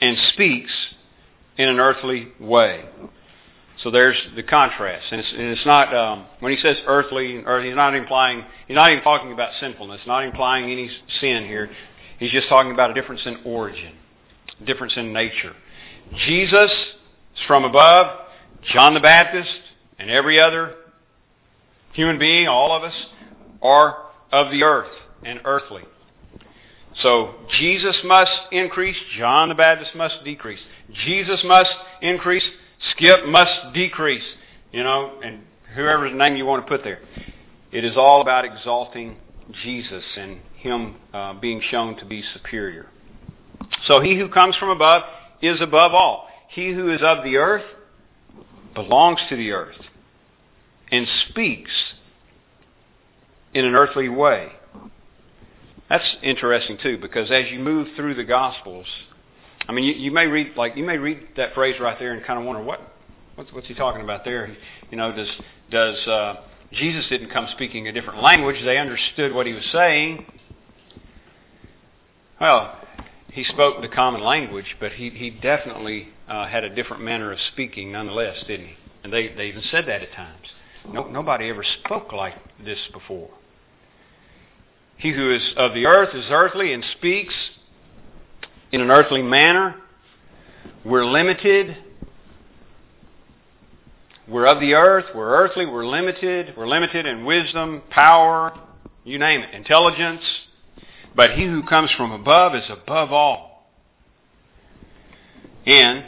and 0.01 0.17
speaks 0.33 0.71
in 1.57 1.69
an 1.69 1.79
earthly 1.79 2.27
way. 2.39 2.83
So 3.83 3.91
there's 3.91 4.17
the 4.35 4.43
contrast, 4.43 5.05
and 5.11 5.21
it's, 5.21 5.31
and 5.31 5.41
it's 5.41 5.65
not 5.65 5.95
um, 5.95 6.25
when 6.39 6.51
he 6.51 6.59
says 6.59 6.77
earthly, 6.87 7.43
or 7.45 7.61
he's 7.61 7.75
not 7.75 7.95
implying 7.95 8.43
he's 8.67 8.75
not 8.75 8.91
even 8.91 9.03
talking 9.03 9.31
about 9.31 9.51
sinfulness, 9.59 10.01
not 10.07 10.23
implying 10.23 10.65
any 10.71 10.89
sin 11.21 11.45
here. 11.45 11.69
He's 12.17 12.31
just 12.31 12.49
talking 12.49 12.71
about 12.71 12.91
a 12.91 12.93
difference 12.93 13.21
in 13.25 13.37
origin, 13.45 13.93
difference 14.65 14.93
in 14.97 15.13
nature. 15.13 15.53
Jesus 16.25 16.71
is 16.71 17.43
from 17.47 17.63
above. 17.63 18.21
John 18.73 18.93
the 18.93 18.99
Baptist 18.99 19.59
and 19.99 20.09
every 20.09 20.39
other 20.39 20.75
human 21.93 22.19
being, 22.19 22.47
all 22.47 22.75
of 22.75 22.83
us, 22.83 22.93
are 23.61 24.05
of 24.31 24.51
the 24.51 24.63
earth 24.63 24.91
and 25.23 25.41
earthly. 25.45 25.83
So 27.01 27.35
Jesus 27.59 27.95
must 28.03 28.31
increase, 28.51 28.97
John 29.17 29.49
the 29.49 29.55
Baptist 29.55 29.95
must 29.95 30.23
decrease. 30.23 30.59
Jesus 31.05 31.41
must 31.45 31.69
increase, 32.01 32.43
Skip 32.91 33.25
must 33.27 33.73
decrease. 33.73 34.23
You 34.71 34.83
know, 34.83 35.19
and 35.23 35.41
whoever's 35.75 36.13
name 36.15 36.35
you 36.35 36.45
want 36.45 36.65
to 36.65 36.69
put 36.69 36.83
there. 36.83 36.99
It 37.71 37.83
is 37.83 37.95
all 37.95 38.21
about 38.21 38.45
exalting 38.45 39.17
Jesus 39.63 40.03
and 40.17 40.39
Him 40.55 40.95
uh, 41.13 41.33
being 41.33 41.61
shown 41.69 41.97
to 41.97 42.05
be 42.05 42.23
superior. 42.33 42.87
So 43.85 44.01
he 44.01 44.17
who 44.17 44.29
comes 44.29 44.55
from 44.57 44.69
above 44.69 45.03
is 45.41 45.61
above 45.61 45.93
all. 45.93 46.27
He 46.49 46.73
who 46.73 46.91
is 46.91 47.01
of 47.01 47.23
the 47.23 47.37
earth 47.37 47.65
belongs 48.73 49.19
to 49.29 49.35
the 49.35 49.51
earth 49.51 49.77
and 50.91 51.07
speaks 51.29 51.71
in 53.53 53.65
an 53.65 53.75
earthly 53.75 54.09
way. 54.09 54.51
That's 55.89 56.15
interesting 56.21 56.77
too, 56.81 56.97
because 56.97 57.31
as 57.31 57.49
you 57.51 57.59
move 57.59 57.87
through 57.95 58.15
the 58.15 58.23
Gospels, 58.23 58.85
I 59.67 59.71
mean, 59.71 59.85
you, 59.85 59.93
you 59.93 60.11
may 60.11 60.27
read 60.27 60.55
like 60.55 60.75
you 60.75 60.83
may 60.83 60.97
read 60.97 61.19
that 61.37 61.53
phrase 61.53 61.79
right 61.79 61.97
there 61.99 62.13
and 62.13 62.23
kind 62.25 62.39
of 62.39 62.45
wonder 62.45 62.63
what 62.63 62.81
what's, 63.35 63.51
what's 63.53 63.67
he 63.67 63.73
talking 63.73 64.01
about 64.01 64.25
there? 64.25 64.55
You 64.91 64.97
know, 64.97 65.15
does 65.15 65.29
does 65.71 66.07
uh, 66.07 66.35
Jesus 66.73 67.05
didn't 67.09 67.29
come 67.29 67.47
speaking 67.53 67.87
a 67.87 67.91
different 67.91 68.21
language? 68.21 68.57
They 68.63 68.77
understood 68.77 69.33
what 69.33 69.47
he 69.47 69.53
was 69.53 69.63
saying. 69.71 70.25
Well, 72.39 72.77
he 73.31 73.43
spoke 73.45 73.81
the 73.81 73.87
common 73.87 74.21
language, 74.21 74.75
but 74.79 74.93
he 74.93 75.09
he 75.09 75.29
definitely 75.29 76.09
uh, 76.27 76.47
had 76.47 76.63
a 76.63 76.73
different 76.73 77.03
manner 77.03 77.31
of 77.31 77.39
speaking, 77.53 77.91
nonetheless, 77.91 78.37
didn't 78.47 78.67
he? 78.67 78.73
And 79.03 79.13
they 79.13 79.29
they 79.29 79.47
even 79.47 79.63
said 79.71 79.85
that 79.87 80.01
at 80.01 80.11
times. 80.13 80.47
No, 80.91 81.07
nobody 81.07 81.49
ever 81.49 81.63
spoke 81.83 82.11
like 82.13 82.35
this 82.63 82.79
before. 82.93 83.29
He 84.97 85.11
who 85.11 85.33
is 85.33 85.53
of 85.55 85.73
the 85.73 85.85
earth 85.85 86.15
is 86.15 86.25
earthly 86.29 86.73
and 86.73 86.83
speaks 86.97 87.33
in 88.71 88.81
an 88.81 88.89
earthly 88.89 89.21
manner. 89.21 89.75
We're 90.83 91.05
limited. 91.05 91.77
We're 94.27 94.45
of 94.45 94.59
the 94.59 94.73
earth. 94.73 95.05
We're 95.15 95.43
earthly. 95.43 95.65
We're 95.65 95.85
limited. 95.85 96.53
We're 96.57 96.67
limited 96.67 97.05
in 97.05 97.25
wisdom, 97.25 97.81
power, 97.89 98.57
you 99.03 99.19
name 99.19 99.41
it, 99.41 99.53
intelligence. 99.53 100.21
But 101.15 101.31
he 101.31 101.45
who 101.45 101.63
comes 101.63 101.89
from 101.97 102.11
above 102.11 102.55
is 102.55 102.65
above 102.69 103.11
all. 103.11 103.69
And 105.65 106.05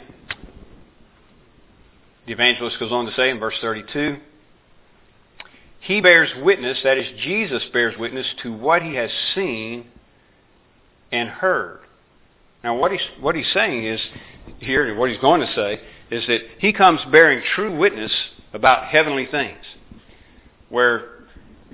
the 2.26 2.32
evangelist 2.32 2.78
goes 2.78 2.92
on 2.92 3.06
to 3.06 3.12
say 3.14 3.30
in 3.30 3.38
verse 3.38 3.56
32 3.60 4.18
he 5.80 6.00
bears 6.00 6.30
witness, 6.42 6.78
that 6.84 6.98
is, 6.98 7.06
Jesus 7.22 7.62
bears 7.72 7.96
witness 7.98 8.26
to 8.42 8.52
what 8.52 8.82
he 8.82 8.94
has 8.96 9.10
seen 9.34 9.86
and 11.10 11.28
heard. 11.28 11.80
Now, 12.62 12.76
what 12.76 12.92
he's, 12.92 13.00
what 13.20 13.34
he's 13.34 13.50
saying 13.54 13.86
is, 13.86 14.00
here, 14.58 14.94
what 14.94 15.08
he's 15.08 15.20
going 15.20 15.40
to 15.40 15.52
say, 15.54 15.80
is 16.10 16.26
that 16.26 16.40
he 16.58 16.72
comes 16.72 17.00
bearing 17.10 17.42
true 17.54 17.76
witness 17.76 18.12
about 18.52 18.86
heavenly 18.86 19.26
things, 19.26 19.58
where 20.68 21.24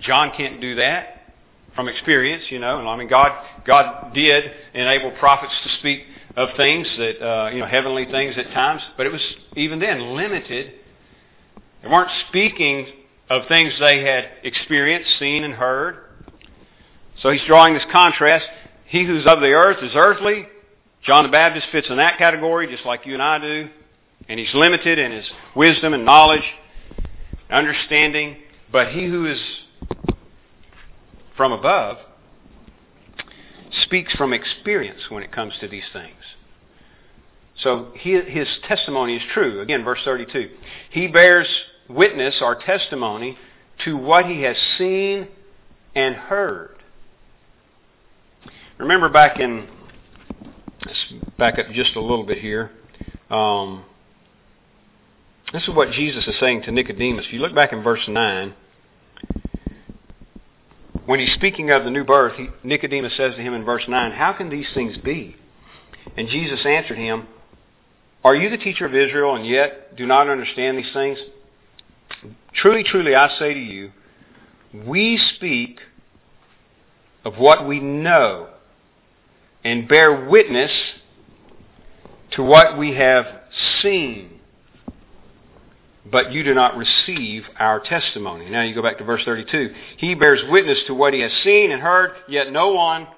John 0.00 0.32
can't 0.36 0.60
do 0.60 0.76
that 0.76 1.32
from 1.74 1.88
experience, 1.88 2.44
you 2.50 2.58
know. 2.58 2.78
And 2.78 2.88
I 2.88 2.96
mean, 2.96 3.08
God, 3.08 3.32
God 3.66 4.14
did 4.14 4.44
enable 4.74 5.12
prophets 5.12 5.54
to 5.62 5.78
speak 5.78 6.02
of 6.36 6.50
things 6.56 6.86
that, 6.98 7.26
uh, 7.26 7.50
you 7.50 7.60
know, 7.60 7.66
heavenly 7.66 8.04
things 8.04 8.34
at 8.36 8.52
times, 8.52 8.82
but 8.96 9.06
it 9.06 9.12
was 9.12 9.22
even 9.56 9.78
then 9.78 10.14
limited. 10.14 10.72
They 11.82 11.88
weren't 11.88 12.10
speaking 12.28 12.86
of 13.30 13.46
things 13.48 13.72
they 13.80 14.02
had 14.02 14.28
experienced, 14.42 15.18
seen, 15.18 15.44
and 15.44 15.54
heard. 15.54 15.98
So 17.22 17.30
he's 17.30 17.42
drawing 17.46 17.74
this 17.74 17.84
contrast. 17.90 18.44
He 18.86 19.04
who's 19.04 19.26
of 19.26 19.40
the 19.40 19.52
earth 19.52 19.82
is 19.82 19.92
earthly. 19.94 20.46
John 21.02 21.24
the 21.24 21.30
Baptist 21.30 21.68
fits 21.72 21.88
in 21.88 21.96
that 21.96 22.18
category, 22.18 22.66
just 22.66 22.84
like 22.84 23.06
you 23.06 23.14
and 23.14 23.22
I 23.22 23.38
do. 23.38 23.68
And 24.28 24.40
he's 24.40 24.52
limited 24.54 24.98
in 24.98 25.12
his 25.12 25.24
wisdom 25.54 25.94
and 25.94 26.04
knowledge, 26.04 26.44
and 27.48 27.58
understanding. 27.58 28.36
But 28.72 28.92
he 28.92 29.06
who 29.06 29.26
is 29.26 29.40
from 31.36 31.52
above 31.52 31.98
speaks 33.82 34.12
from 34.14 34.32
experience 34.32 35.02
when 35.10 35.22
it 35.22 35.32
comes 35.32 35.54
to 35.60 35.68
these 35.68 35.84
things. 35.92 36.16
So 37.62 37.92
he, 37.96 38.20
his 38.20 38.48
testimony 38.68 39.16
is 39.16 39.22
true. 39.32 39.60
Again, 39.60 39.84
verse 39.84 40.00
32. 40.04 40.50
He 40.90 41.06
bears 41.06 41.48
witness 41.88 42.36
our 42.42 42.54
testimony 42.54 43.38
to 43.84 43.96
what 43.96 44.26
he 44.26 44.42
has 44.42 44.56
seen 44.78 45.28
and 45.94 46.14
heard. 46.14 46.76
Remember 48.78 49.08
back 49.08 49.40
in, 49.40 49.68
let's 50.84 51.12
back 51.38 51.58
up 51.58 51.70
just 51.72 51.96
a 51.96 52.00
little 52.00 52.24
bit 52.26 52.38
here. 52.38 52.70
Um, 53.30 53.84
this 55.56 55.66
is 55.66 55.74
what 55.74 55.90
Jesus 55.90 56.26
is 56.26 56.34
saying 56.38 56.62
to 56.64 56.70
Nicodemus. 56.70 57.24
If 57.28 57.32
you 57.32 57.38
look 57.38 57.54
back 57.54 57.72
in 57.72 57.82
verse 57.82 58.06
9, 58.06 58.54
when 61.06 61.18
he's 61.18 61.32
speaking 61.32 61.70
of 61.70 61.84
the 61.84 61.90
new 61.90 62.04
birth, 62.04 62.34
he, 62.36 62.48
Nicodemus 62.62 63.16
says 63.16 63.34
to 63.36 63.40
him 63.40 63.54
in 63.54 63.64
verse 63.64 63.84
9, 63.88 64.12
How 64.12 64.34
can 64.34 64.50
these 64.50 64.66
things 64.74 64.98
be? 64.98 65.34
And 66.14 66.28
Jesus 66.28 66.60
answered 66.66 66.98
him, 66.98 67.26
Are 68.22 68.36
you 68.36 68.50
the 68.50 68.58
teacher 68.58 68.84
of 68.84 68.94
Israel 68.94 69.34
and 69.34 69.46
yet 69.46 69.96
do 69.96 70.04
not 70.04 70.28
understand 70.28 70.76
these 70.76 70.92
things? 70.92 71.18
Truly, 72.52 72.82
truly, 72.82 73.14
I 73.14 73.34
say 73.38 73.54
to 73.54 73.60
you, 73.60 73.92
we 74.84 75.18
speak 75.36 75.80
of 77.24 77.38
what 77.38 77.66
we 77.66 77.80
know 77.80 78.50
and 79.64 79.88
bear 79.88 80.28
witness 80.28 80.70
to 82.32 82.42
what 82.42 82.76
we 82.76 82.94
have 82.94 83.24
seen, 83.80 84.35
but 86.10 86.32
you 86.32 86.44
do 86.44 86.54
not 86.54 86.76
receive 86.76 87.44
our 87.58 87.80
testimony. 87.80 88.48
Now 88.48 88.62
you 88.62 88.74
go 88.74 88.82
back 88.82 88.98
to 88.98 89.04
verse 89.04 89.22
32. 89.24 89.74
He 89.96 90.14
bears 90.14 90.40
witness 90.48 90.78
to 90.86 90.94
what 90.94 91.14
he 91.14 91.20
has 91.20 91.32
seen 91.42 91.72
and 91.72 91.82
heard, 91.82 92.12
yet 92.28 92.52
no 92.52 92.72
one 92.72 93.08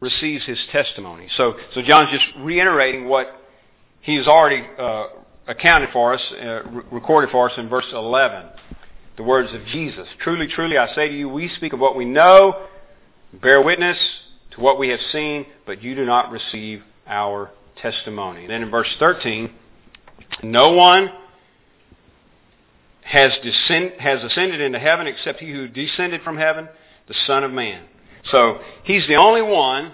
receives 0.00 0.44
his 0.44 0.58
testimony. 0.72 1.28
So, 1.36 1.54
so 1.74 1.82
John's 1.82 2.10
just 2.10 2.24
reiterating 2.38 3.08
what 3.08 3.28
he 4.00 4.16
has 4.16 4.26
already 4.26 4.64
uh, 4.78 5.06
accounted 5.46 5.90
for 5.92 6.14
us, 6.14 6.20
uh, 6.32 6.62
recorded 6.92 7.30
for 7.30 7.50
us 7.50 7.56
in 7.56 7.68
verse 7.68 7.86
11. 7.92 8.46
The 9.16 9.22
words 9.22 9.52
of 9.54 9.64
Jesus. 9.66 10.06
Truly, 10.20 10.46
truly, 10.46 10.76
I 10.76 10.94
say 10.94 11.08
to 11.08 11.16
you, 11.16 11.28
we 11.28 11.48
speak 11.56 11.72
of 11.72 11.80
what 11.80 11.96
we 11.96 12.04
know, 12.04 12.66
bear 13.40 13.62
witness 13.62 13.96
to 14.52 14.60
what 14.60 14.78
we 14.78 14.88
have 14.88 15.00
seen, 15.12 15.46
but 15.64 15.82
you 15.82 15.94
do 15.94 16.04
not 16.04 16.30
receive 16.30 16.82
our 17.06 17.50
testimony. 17.80 18.46
Then 18.46 18.62
in 18.62 18.70
verse 18.70 18.94
13, 18.98 19.50
no 20.42 20.72
one 20.72 21.08
has, 23.06 23.32
descend, 23.42 23.92
has 23.98 24.22
ascended 24.22 24.60
into 24.60 24.78
heaven 24.78 25.06
except 25.06 25.40
he 25.40 25.50
who 25.50 25.68
descended 25.68 26.22
from 26.22 26.36
heaven, 26.36 26.68
the 27.08 27.14
Son 27.26 27.44
of 27.44 27.52
Man. 27.52 27.84
So 28.30 28.60
he's 28.84 29.06
the 29.06 29.14
only 29.14 29.42
one 29.42 29.92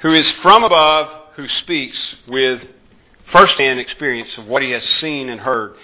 who 0.00 0.12
is 0.14 0.26
from 0.42 0.64
above 0.64 1.32
who 1.36 1.46
speaks 1.62 1.96
with 2.28 2.60
firsthand 3.32 3.80
experience 3.80 4.28
of 4.36 4.46
what 4.46 4.62
he 4.62 4.70
has 4.70 4.82
seen 5.00 5.28
and 5.28 5.40
heard 5.40 5.74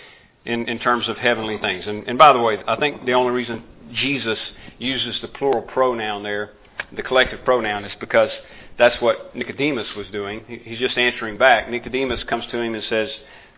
in, 0.44 0.68
in 0.68 0.78
terms 0.78 1.08
of 1.08 1.16
heavenly 1.16 1.58
things. 1.58 1.84
And, 1.86 2.06
and 2.06 2.18
by 2.18 2.32
the 2.32 2.40
way, 2.40 2.58
I 2.66 2.76
think 2.76 3.06
the 3.06 3.12
only 3.14 3.32
reason 3.32 3.64
Jesus 3.94 4.38
uses 4.78 5.18
the 5.22 5.28
plural 5.28 5.62
pronoun 5.62 6.22
there 6.22 6.52
the 6.92 7.02
collective 7.02 7.44
pronoun 7.44 7.84
is 7.84 7.92
because 8.00 8.30
that's 8.78 9.00
what 9.00 9.34
Nicodemus 9.36 9.88
was 9.96 10.06
doing. 10.08 10.44
He's 10.46 10.78
just 10.78 10.96
answering 10.96 11.38
back. 11.38 11.68
Nicodemus 11.70 12.24
comes 12.24 12.44
to 12.50 12.60
him 12.60 12.74
and 12.74 12.84
says, 12.88 13.08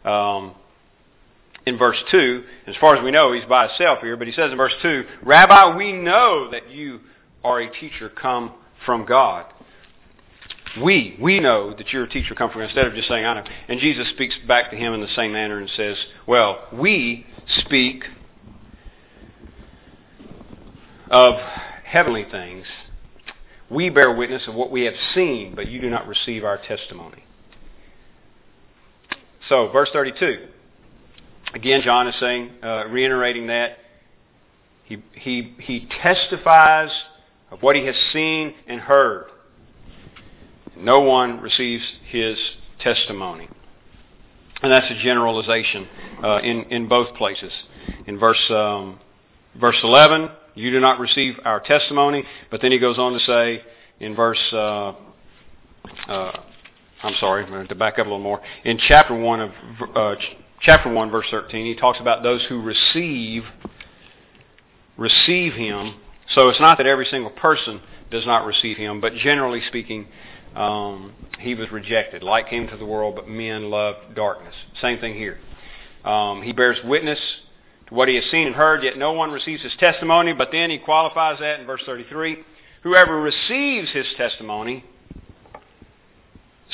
um, 0.05 0.55
in 1.67 1.79
verse 1.79 2.03
2, 2.11 2.45
as 2.67 2.75
far 2.81 2.97
as 2.97 3.05
we 3.05 3.11
know, 3.11 3.33
he's 3.33 3.45
by 3.45 3.69
himself 3.69 4.01
here, 4.01 4.17
but 4.17 4.27
he 4.27 4.33
says 4.33 4.51
in 4.51 4.57
verse 4.57 4.75
2, 4.83 5.05
Rabbi, 5.23 5.77
we 5.77 5.93
know 5.93 6.51
that 6.51 6.71
you 6.71 7.01
are 7.45 7.61
a 7.61 7.73
teacher 7.73 8.09
come 8.09 8.53
from 8.85 9.07
God. 9.07 9.47
We, 10.83 11.17
we 11.21 11.39
know 11.39 11.75
that 11.75 11.93
you're 11.93 12.05
a 12.05 12.09
teacher 12.09 12.35
come 12.35 12.51
from 12.51 12.63
God, 12.63 12.67
instead 12.67 12.87
of 12.87 12.95
just 12.95 13.09
saying, 13.09 13.25
I 13.25 13.35
know. 13.35 13.45
And 13.69 13.79
Jesus 13.79 14.09
speaks 14.11 14.35
back 14.49 14.71
to 14.71 14.77
him 14.77 14.95
in 14.95 15.01
the 15.01 15.15
same 15.15 15.33
manner 15.33 15.59
and 15.59 15.71
says, 15.77 15.97
Well, 16.27 16.67
we 16.73 17.27
speak 17.59 18.05
of 21.11 21.35
heavenly 21.85 22.25
things. 22.31 22.65
We 23.71 23.91
bear 23.91 24.15
witness 24.15 24.43
of 24.49 24.55
what 24.55 24.71
we 24.71 24.83
have 24.83 24.95
seen, 25.15 25.55
but 25.55 25.69
you 25.69 25.81
do 25.81 25.91
not 25.91 26.09
receive 26.09 26.43
our 26.43 26.59
testimony. 26.59 27.25
So, 29.49 29.69
verse 29.69 29.91
32. 29.93 30.49
Again, 31.55 31.83
John 31.83 32.09
is 32.09 32.15
saying, 32.19 32.51
uh, 32.63 32.87
reiterating 32.89 33.49
that. 33.49 33.79
He, 34.85 35.03
he, 35.15 35.55
he 35.61 35.89
testifies 36.03 36.91
of 37.51 37.63
what 37.63 37.77
he 37.77 37.85
has 37.87 37.95
seen 38.13 38.55
and 38.67 38.81
heard. 38.81 39.27
No 40.77 41.01
one 41.01 41.41
receives 41.41 41.85
his 42.09 42.39
testimony. 42.81 43.49
And 44.63 44.73
that's 44.73 44.91
a 44.91 45.03
generalization 45.03 45.89
uh, 46.23 46.39
in, 46.39 46.63
in 46.65 46.89
both 46.89 47.15
places. 47.17 47.53
In 48.07 48.19
verse, 48.19 48.43
um, 48.51 48.99
verse 49.61 49.79
11, 49.83 50.31
you 50.55 50.71
do 50.71 50.81
not 50.81 50.99
receive 50.99 51.35
our 51.45 51.61
testimony. 51.61 52.25
But 52.51 52.63
then 52.63 52.73
he 52.73 52.79
goes 52.79 52.99
on 52.99 53.13
to 53.13 53.21
say 53.21 53.63
in 54.01 54.15
verse, 54.15 54.41
uh, 54.53 54.95
uh, 56.09 56.41
I'm 57.03 57.15
sorry, 57.21 57.45
I'm 57.45 57.51
going 57.51 57.69
to 57.69 57.75
back 57.75 57.95
up 57.95 58.07
a 58.07 58.09
little 58.09 58.19
more. 58.19 58.41
In 58.65 58.79
chapter 58.79 59.15
1 59.15 59.41
of 59.41 59.51
uh, 59.95 60.15
chapter 60.63 60.91
1, 60.91 61.11
verse 61.11 61.27
13, 61.31 61.67
he 61.67 61.75
talks 61.75 62.01
about 62.01 62.23
those 62.23 62.45
who 62.49 62.63
receive, 62.63 63.45
receive 64.97 65.55
him. 65.55 65.97
So 66.35 66.49
it's 66.49 66.61
not 66.61 66.79
that 66.79 66.87
every 66.87 67.07
single 67.07 67.31
person 67.31 67.81
does 68.11 68.25
not 68.27 68.47
receive 68.47 68.77
him, 68.77 69.01
but 69.01 69.15
generally 69.15 69.61
speaking, 69.69 70.07
um, 70.55 71.13
he 71.41 71.55
was 71.55 71.71
rejected. 71.71 72.23
Light 72.23 72.49
came 72.49 72.69
to 72.69 72.77
the 72.77 72.87
world, 72.87 73.17
but 73.17 73.29
men 73.29 73.71
loved 73.71 74.15
darkness. 74.15 74.55
Same 74.81 74.99
thing 74.99 75.15
here. 75.15 75.39
Um, 76.05 76.43
he 76.43 76.53
bears 76.53 76.79
witness 76.85 77.19
to 77.89 77.95
what 77.95 78.09
he 78.09 78.15
has 78.17 78.25
seen 78.31 78.47
and 78.47 78.57
heard, 78.57 78.85
yet 78.85 78.97
no 78.97 79.13
one 79.13 79.31
receives 79.31 79.63
his 79.63 79.73
testimony. 79.79 80.33
But 80.33 80.51
then 80.53 80.71
he 80.71 80.79
qualifies 80.79 81.39
that 81.41 81.61
in 81.61 81.67
verse 81.67 81.83
33. 81.87 82.39
Whoever 82.83 83.21
receives 83.21 83.91
his 83.91 84.07
testimony 84.17 84.85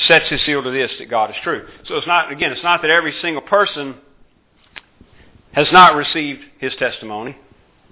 sets 0.07 0.29
his 0.29 0.43
seal 0.45 0.63
to 0.63 0.71
this 0.71 0.91
that 0.99 1.09
God 1.09 1.29
is 1.29 1.35
true. 1.43 1.67
So 1.87 1.95
it's 1.95 2.07
not, 2.07 2.31
again, 2.31 2.51
it's 2.51 2.63
not 2.63 2.81
that 2.81 2.91
every 2.91 3.13
single 3.21 3.41
person 3.41 3.95
has 5.51 5.67
not 5.71 5.95
received 5.95 6.41
his 6.59 6.73
testimony. 6.75 7.37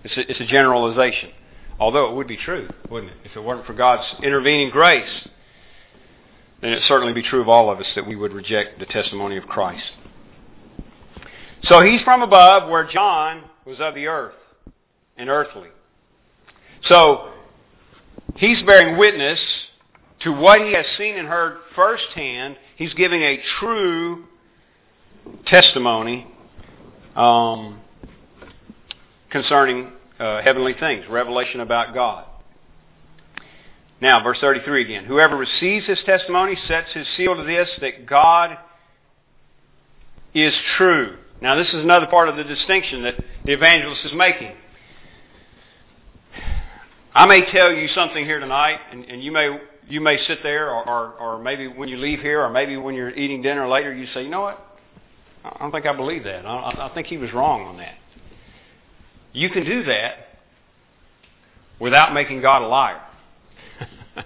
It's 0.04 0.16
a, 0.16 0.32
it's 0.32 0.40
a 0.40 0.46
generalization. 0.46 1.32
Although 1.80 2.10
it 2.10 2.16
would 2.16 2.28
be 2.28 2.38
true, 2.38 2.70
wouldn't 2.90 3.12
it? 3.12 3.18
If 3.26 3.36
it 3.36 3.44
weren't 3.44 3.66
for 3.66 3.74
God's 3.74 4.04
intervening 4.24 4.70
grace, 4.70 5.28
then 6.62 6.72
it 6.72 6.82
certainly 6.88 7.14
be 7.14 7.22
true 7.22 7.42
of 7.42 7.50
all 7.50 7.70
of 7.70 7.80
us 7.80 7.86
that 7.96 8.08
we 8.08 8.16
would 8.16 8.34
reject 8.34 8.80
the 8.80 8.86
testimony 8.86 9.38
of 9.38 9.46
Christ. 9.46 9.92
So 11.64 11.82
he's 11.82 12.02
from 12.02 12.22
above 12.22 12.70
where 12.70 12.88
John 12.90 13.44
was 13.66 13.80
of 13.80 13.96
the 13.96 14.08
earth 14.08 14.36
and 15.18 15.30
earthly. 15.30 15.70
So 16.88 17.32
he's 18.36 18.62
bearing 18.64 18.98
witness 18.98 19.40
to 20.22 20.32
what 20.32 20.62
he 20.62 20.74
has 20.74 20.86
seen 20.98 21.18
and 21.18 21.28
heard 21.28 21.58
firsthand. 21.76 22.58
He's 22.76 22.94
giving 22.94 23.22
a 23.22 23.40
true 23.60 24.26
testimony 25.46 26.28
um, 27.16 27.80
concerning 29.30 29.92
uh, 30.20 30.42
heavenly 30.42 30.74
things, 30.80 31.06
revelation 31.10 31.60
about 31.60 31.94
God. 31.94 32.26
Now, 34.00 34.24
verse 34.24 34.38
33 34.40 34.84
again. 34.84 35.06
Whoever 35.06 35.36
receives 35.36 35.88
his 35.88 36.00
testimony 36.06 36.56
sets 36.68 36.92
his 36.94 37.08
seal 37.16 37.36
to 37.36 37.44
this, 37.44 37.68
that 37.82 38.06
God 38.06 38.58
is 40.34 40.54
true. 40.78 41.18
Now, 41.42 41.56
this 41.56 41.68
is 41.70 41.76
another 41.76 42.08
part 42.08 42.30
of 42.30 42.36
the 42.36 42.44
distinction 42.44 43.04
that 43.04 43.16
the 43.46 43.54
evangelist 43.54 44.06
is 44.06 44.14
making. 44.14 44.52
I 47.14 47.26
may 47.26 47.52
tell 47.52 47.72
you 47.74 47.88
something 47.90 48.24
here 48.24 48.40
tonight, 48.40 48.80
and, 48.92 49.06
and 49.06 49.24
you 49.24 49.32
may 49.32 49.60
you 49.88 50.02
may 50.02 50.18
sit 50.28 50.40
there, 50.44 50.70
or, 50.70 50.88
or, 50.88 51.14
or 51.14 51.42
maybe 51.42 51.68
when 51.68 51.90
you 51.90 51.98
leave 51.98 52.20
here, 52.20 52.42
or 52.42 52.50
maybe 52.50 52.78
when 52.78 52.96
you're 52.96 53.12
eating 53.12 53.42
dinner 53.42 53.68
later, 53.68 53.94
you 53.94 54.08
say, 54.14 54.24
you 54.24 54.30
know 54.30 54.42
what? 54.42 54.64
I 55.44 55.58
don't 55.60 55.72
think 55.72 55.86
I 55.86 55.96
believe 55.96 56.24
that. 56.26 56.46
I, 56.46 56.90
I 56.90 56.92
think 56.94 57.08
he 57.08 57.18
was 57.18 57.32
wrong 57.34 57.62
on 57.62 57.78
that. 57.78 57.96
You 59.34 59.50
can 59.50 59.66
do 59.66 59.84
that 59.86 60.16
without 61.80 62.14
making 62.14 62.42
God 62.42 62.64
a 62.64 62.68
liar. 62.68 63.02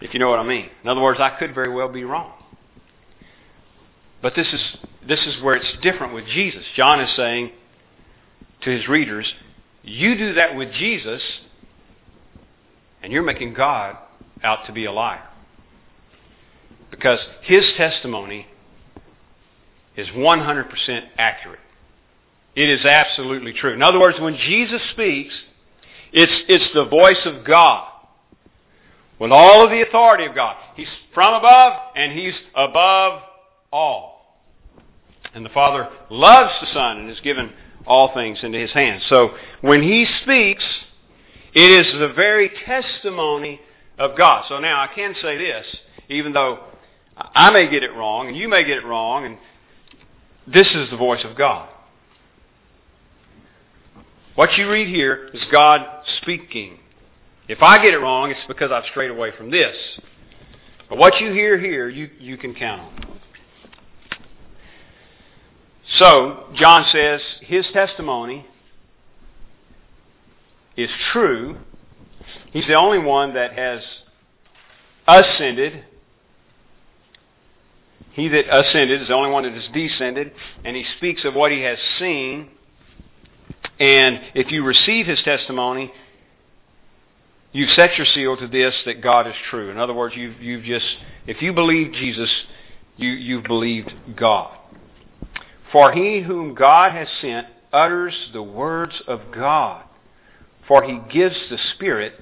if 0.00 0.12
you 0.12 0.20
know 0.20 0.28
what 0.28 0.40
I 0.40 0.44
mean. 0.44 0.68
In 0.82 0.88
other 0.88 1.00
words, 1.00 1.20
I 1.20 1.30
could 1.38 1.54
very 1.54 1.72
well 1.72 1.88
be 1.88 2.04
wrong. 2.04 2.32
But 4.20 4.34
this 4.36 4.46
is, 4.52 4.60
this 5.06 5.20
is 5.20 5.42
where 5.42 5.56
it's 5.56 5.72
different 5.82 6.14
with 6.14 6.26
Jesus. 6.26 6.64
John 6.76 7.00
is 7.00 7.14
saying 7.16 7.52
to 8.62 8.70
his 8.70 8.88
readers, 8.88 9.32
you 9.82 10.16
do 10.16 10.34
that 10.34 10.54
with 10.54 10.72
Jesus, 10.74 11.22
and 13.02 13.12
you're 13.12 13.22
making 13.22 13.54
God 13.54 13.96
out 14.42 14.66
to 14.66 14.72
be 14.72 14.84
a 14.84 14.92
liar. 14.92 15.22
Because 16.90 17.18
his 17.42 17.64
testimony 17.76 18.46
is 19.96 20.08
100% 20.08 21.02
accurate. 21.18 21.58
It 22.54 22.68
is 22.68 22.84
absolutely 22.84 23.52
true. 23.52 23.72
In 23.72 23.82
other 23.82 23.98
words, 23.98 24.20
when 24.20 24.36
Jesus 24.36 24.80
speaks, 24.92 25.34
it's, 26.12 26.32
it's 26.48 26.74
the 26.74 26.84
voice 26.84 27.24
of 27.24 27.44
God 27.44 27.88
with 29.18 29.30
all 29.30 29.64
of 29.64 29.70
the 29.70 29.82
authority 29.82 30.26
of 30.26 30.34
God. 30.34 30.56
He's 30.74 30.88
from 31.14 31.34
above 31.34 31.72
and 31.96 32.12
He's 32.12 32.34
above 32.54 33.22
all. 33.72 34.36
And 35.34 35.44
the 35.44 35.50
Father 35.50 35.88
loves 36.10 36.52
the 36.60 36.66
Son 36.74 36.98
and 36.98 37.08
has 37.08 37.20
given 37.20 37.52
all 37.86 38.12
things 38.12 38.38
into 38.42 38.58
His 38.58 38.72
hands. 38.72 39.02
So 39.08 39.30
when 39.62 39.82
He 39.82 40.06
speaks, 40.22 40.64
it 41.54 41.86
is 41.86 41.92
the 41.98 42.12
very 42.14 42.50
testimony 42.64 43.60
of 43.98 44.16
God. 44.16 44.44
So 44.48 44.58
now 44.58 44.80
I 44.80 44.88
can 44.94 45.14
say 45.20 45.36
this, 45.36 45.66
even 46.08 46.32
though 46.32 46.60
I 47.16 47.50
may 47.50 47.68
get 47.68 47.82
it 47.82 47.92
wrong 47.94 48.28
and 48.28 48.36
you 48.36 48.48
may 48.48 48.64
get 48.64 48.78
it 48.78 48.84
wrong, 48.84 49.24
and 49.26 49.38
this 50.46 50.68
is 50.74 50.90
the 50.90 50.96
voice 50.96 51.24
of 51.24 51.36
God. 51.36 51.68
What 54.34 54.56
you 54.56 54.70
read 54.70 54.88
here 54.88 55.28
is 55.34 55.42
God 55.52 55.86
speaking. 56.22 56.78
If 57.48 57.60
I 57.60 57.82
get 57.82 57.92
it 57.92 57.98
wrong, 57.98 58.30
it's 58.30 58.40
because 58.48 58.70
I've 58.72 58.86
strayed 58.90 59.10
away 59.10 59.32
from 59.36 59.50
this. 59.50 59.76
But 60.88 60.96
what 60.96 61.20
you 61.20 61.32
hear 61.32 61.58
here, 61.58 61.88
you, 61.88 62.08
you 62.18 62.38
can 62.38 62.54
count 62.54 62.80
on. 62.80 63.18
So, 65.98 66.46
John 66.54 66.86
says 66.90 67.20
his 67.40 67.66
testimony 67.74 68.46
is 70.76 70.90
true. 71.12 71.58
He's 72.52 72.66
the 72.66 72.74
only 72.74 72.98
one 72.98 73.34
that 73.34 73.52
has 73.52 73.82
ascended. 75.06 75.84
He 78.12 78.28
that 78.28 78.44
ascended 78.54 79.02
is 79.02 79.08
the 79.08 79.14
only 79.14 79.30
one 79.30 79.44
that 79.44 79.52
has 79.52 79.68
descended, 79.72 80.32
and 80.64 80.76
he 80.76 80.84
speaks 80.98 81.24
of 81.24 81.34
what 81.34 81.50
he 81.50 81.60
has 81.62 81.78
seen 81.98 82.50
and 83.78 84.20
if 84.34 84.52
you 84.52 84.64
receive 84.64 85.06
his 85.06 85.20
testimony, 85.22 85.92
you've 87.52 87.70
set 87.70 87.96
your 87.96 88.06
seal 88.06 88.36
to 88.36 88.46
this 88.46 88.74
that 88.86 89.02
God 89.02 89.26
is 89.26 89.34
true. 89.50 89.70
In 89.70 89.78
other 89.78 89.94
words, 89.94 90.14
you've, 90.16 90.40
you've 90.40 90.64
just, 90.64 90.86
if 91.26 91.42
you 91.42 91.52
believe 91.52 91.92
Jesus, 91.92 92.30
you, 92.96 93.10
you've 93.10 93.44
believed 93.44 93.92
God. 94.16 94.56
For 95.72 95.92
he 95.92 96.20
whom 96.20 96.54
God 96.54 96.92
has 96.92 97.08
sent 97.20 97.46
utters 97.72 98.14
the 98.32 98.42
words 98.42 99.02
of 99.08 99.20
God, 99.34 99.84
for 100.72 100.82
he 100.84 100.98
gives 101.12 101.36
the 101.50 101.58
Spirit 101.74 102.14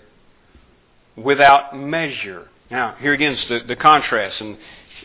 without 1.15 1.77
measure. 1.77 2.49
Now, 2.69 2.97
here 2.99 3.13
again 3.13 3.35
is 3.35 3.45
the, 3.49 3.61
the 3.69 3.77
contrast. 3.77 4.41
And 4.41 4.59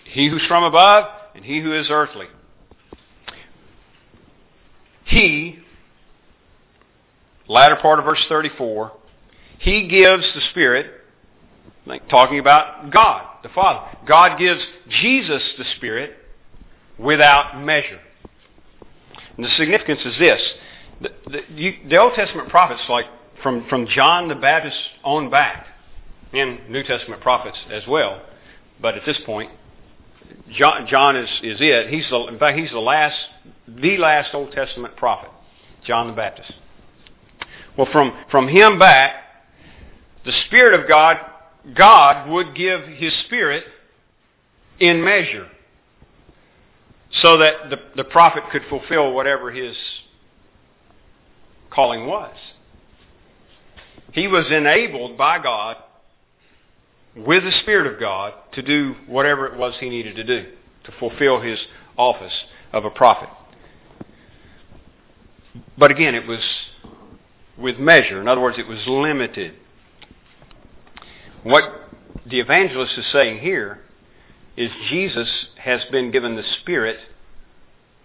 he 0.06 0.30
who's 0.30 0.44
from 0.48 0.64
above 0.64 1.06
and 1.36 1.46
he 1.46 1.62
who 1.62 1.72
is 1.80 1.86
earthly. 1.92 2.26
He 5.04 5.60
latter 7.48 7.76
part 7.76 8.00
of 8.00 8.06
verse 8.06 8.26
34, 8.28 8.92
he 9.60 9.88
gives 9.90 10.24
the 10.34 10.42
Spirit, 10.50 10.88
like 11.86 12.10
talking 12.10 12.40
about 12.40 12.90
God, 12.90 13.28
the 13.44 13.50
Father. 13.50 13.96
God 14.08 14.40
gives 14.40 14.62
Jesus 14.90 15.44
the 15.60 15.66
Spirit 15.76 16.18
without 16.98 17.64
measure. 17.64 18.00
And 19.38 19.46
the 19.46 19.52
significance 19.56 20.00
is 20.04 20.18
this. 20.18 20.42
The, 21.02 21.10
the, 21.30 21.42
you, 21.54 21.74
the 21.88 21.98
Old 21.98 22.14
Testament 22.16 22.50
prophets, 22.50 22.82
like 22.90 23.06
from, 23.42 23.66
from 23.70 23.88
John 23.88 24.28
the 24.28 24.36
Baptist 24.36 24.78
on 25.04 25.30
back, 25.30 25.68
and 26.34 26.70
New 26.70 26.84
Testament 26.84 27.22
prophets 27.22 27.58
as 27.72 27.84
well. 27.88 28.22
But 28.82 28.96
at 28.96 29.06
this 29.06 29.20
point, 29.26 29.52
John, 30.52 30.88
John 30.88 31.16
is, 31.16 31.30
is 31.44 31.58
it. 31.60 31.90
He's 31.90 32.10
the, 32.10 32.26
in 32.28 32.40
fact, 32.40 32.58
he's 32.58 32.72
the 32.72 32.80
last, 32.80 33.18
the 33.68 33.98
last 33.98 34.34
Old 34.34 34.52
Testament 34.52 34.96
prophet, 34.96 35.30
John 35.86 36.08
the 36.08 36.14
Baptist. 36.14 36.52
Well, 37.78 37.88
from, 37.92 38.14
from 38.32 38.48
him 38.48 38.80
back, 38.80 39.16
the 40.26 40.34
Spirit 40.48 40.80
of 40.80 40.88
God, 40.88 41.18
God 41.76 42.30
would 42.30 42.56
give 42.56 42.82
His 42.88 43.14
Spirit 43.26 43.64
in 44.80 45.04
measure 45.04 45.48
so 47.22 47.38
that 47.38 47.70
the, 47.70 47.78
the 47.96 48.04
prophet 48.04 48.44
could 48.52 48.64
fulfill 48.70 49.14
whatever 49.14 49.52
his 49.52 49.76
calling 51.70 52.08
was. 52.08 52.36
He 54.16 54.30
was 54.30 54.46
enabled 54.50 55.18
by 55.18 55.44
God 55.44 55.76
with 57.18 57.44
the 57.44 57.52
Spirit 57.64 57.94
of 57.94 58.00
God 58.00 58.34
to 58.54 58.62
do 58.62 58.96
whatever 59.08 59.46
it 59.46 59.58
was 59.60 59.74
he 59.82 59.90
needed 59.90 60.16
to 60.16 60.24
do 60.24 60.54
to 60.86 60.92
fulfill 61.00 61.42
his 61.42 61.60
office 61.98 62.32
of 62.72 62.86
a 62.86 62.90
prophet. 62.90 63.28
But 65.78 65.92
again, 65.92 66.16
it 66.16 66.26
was 66.26 66.40
with 67.58 67.78
measure. 67.78 68.22
In 68.22 68.30
other 68.30 68.40
words, 68.40 68.58
it 68.58 68.68
was 68.68 68.80
limited. 68.88 69.56
What 71.44 71.64
the 72.26 72.40
evangelist 72.40 72.98
is 72.98 73.06
saying 73.12 73.40
here 73.40 73.82
is 74.56 74.72
Jesus 74.90 75.48
has 75.58 75.82
been 75.92 76.12
given 76.12 76.38
the 76.38 76.44
Spirit 76.62 77.00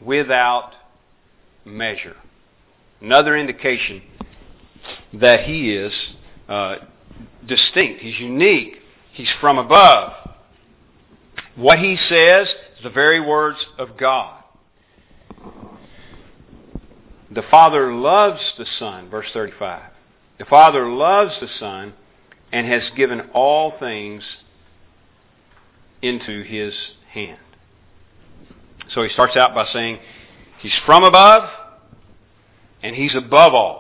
without 0.05 0.73
measure. 1.65 2.17
Another 3.01 3.37
indication 3.37 4.03
that 5.15 5.45
he 5.45 5.73
is 5.73 5.93
uh, 6.49 6.77
distinct. 7.47 8.01
He's 8.01 8.19
unique. 8.19 8.77
He's 9.13 9.31
from 9.41 9.59
above. 9.59 10.13
What 11.57 11.79
he 11.79 11.97
says 12.09 12.49
is 12.77 12.83
the 12.83 12.91
very 12.91 13.21
words 13.21 13.59
of 13.79 13.97
God. 13.97 14.43
The 17.31 17.43
Father 17.51 17.95
loves 17.95 18.41
the 18.59 18.67
Son, 18.79 19.09
verse 19.09 19.27
35. 19.33 19.83
The 20.39 20.45
Father 20.47 20.89
loves 20.89 21.33
the 21.41 21.49
Son 21.59 21.95
and 22.53 22.67
has 22.67 22.83
given 22.97 23.21
all 23.33 23.75
things 23.79 24.25
into 26.03 26.43
his 26.43 26.75
hand. 27.13 27.39
So 28.95 29.03
he 29.03 29.11
starts 29.11 29.37
out 29.37 29.55
by 29.55 29.67
saying, 29.73 29.99
He's 30.61 30.79
from 30.85 31.05
above, 31.05 31.49
and 32.83 32.95
He's 32.95 33.15
above 33.15 33.55
all. 33.55 33.80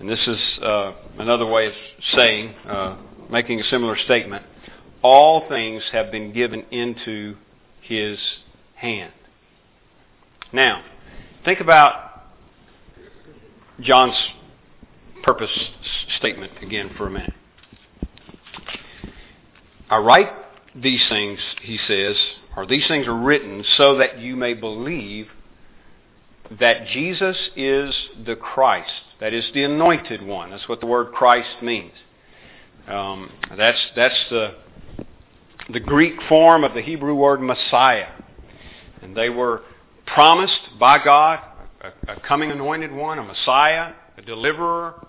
And 0.00 0.08
this 0.08 0.26
is 0.26 0.58
uh, 0.62 0.94
another 1.18 1.44
way 1.44 1.66
of 1.66 1.74
saying, 2.14 2.54
uh, 2.66 2.96
making 3.30 3.60
a 3.60 3.64
similar 3.64 3.98
statement. 3.98 4.42
All 5.02 5.46
things 5.46 5.82
have 5.92 6.10
been 6.10 6.32
given 6.32 6.64
into 6.70 7.36
His 7.82 8.18
hand. 8.76 9.12
Now, 10.54 10.82
think 11.44 11.60
about 11.60 12.22
John's 13.80 14.16
purpose 15.22 15.50
statement 16.16 16.52
again 16.62 16.92
for 16.96 17.06
a 17.06 17.10
minute. 17.10 17.34
I 19.90 19.98
write 19.98 20.30
these 20.74 21.04
things, 21.10 21.38
he 21.60 21.78
says, 21.86 22.16
or 22.56 22.66
these 22.66 22.88
things 22.88 23.06
are 23.06 23.18
written 23.18 23.62
so 23.76 23.98
that 23.98 24.18
you 24.18 24.34
may 24.34 24.54
believe 24.54 25.28
that 26.58 26.86
Jesus 26.88 27.36
is 27.56 27.94
the 28.24 28.36
Christ, 28.36 28.90
that 29.20 29.32
is 29.32 29.44
the 29.54 29.64
anointed 29.64 30.22
one. 30.22 30.50
That's 30.50 30.68
what 30.68 30.80
the 30.80 30.86
word 30.86 31.12
Christ 31.12 31.62
means. 31.62 31.92
Um, 32.88 33.30
that's 33.56 33.78
that's 33.94 34.24
the 34.30 34.54
the 35.72 35.80
Greek 35.80 36.14
form 36.28 36.64
of 36.64 36.74
the 36.74 36.82
Hebrew 36.82 37.14
word 37.14 37.40
Messiah, 37.40 38.08
and 39.02 39.16
they 39.16 39.28
were 39.28 39.62
promised 40.06 40.60
by 40.78 41.02
God 41.04 41.40
a, 41.82 42.12
a 42.12 42.20
coming 42.20 42.50
anointed 42.50 42.92
one, 42.92 43.18
a 43.18 43.22
Messiah, 43.22 43.92
a 44.16 44.22
deliverer, 44.22 45.06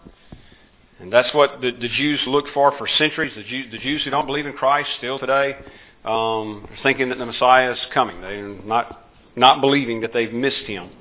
and 0.99 1.12
that's 1.12 1.34
what 1.34 1.62
the, 1.62 1.71
the 1.71 1.89
Jews 1.89 2.19
looked 2.27 2.49
for 2.54 2.77
for 2.77 2.88
centuries. 2.97 3.34
The, 3.36 3.43
Jew, 3.43 3.71
the 3.71 3.80
Jews 3.80 4.04
who 4.04 4.12
don't 4.12 4.27
believe 4.27 4.45
in 4.45 4.54
Christ 4.54 4.89
still 4.99 5.17
today, 5.17 5.58
um, 6.06 6.67
thinking 6.84 7.10
that 7.10 7.17
the 7.17 7.25
Messiah 7.25 7.71
is 7.71 7.80
coming. 7.91 8.21
They're 8.21 8.47
not, 8.47 9.10
not 9.36 9.62
believing 9.62 10.01
that 10.01 10.13
they've 10.13 10.32
missed 10.32 10.65
him. 10.65 10.91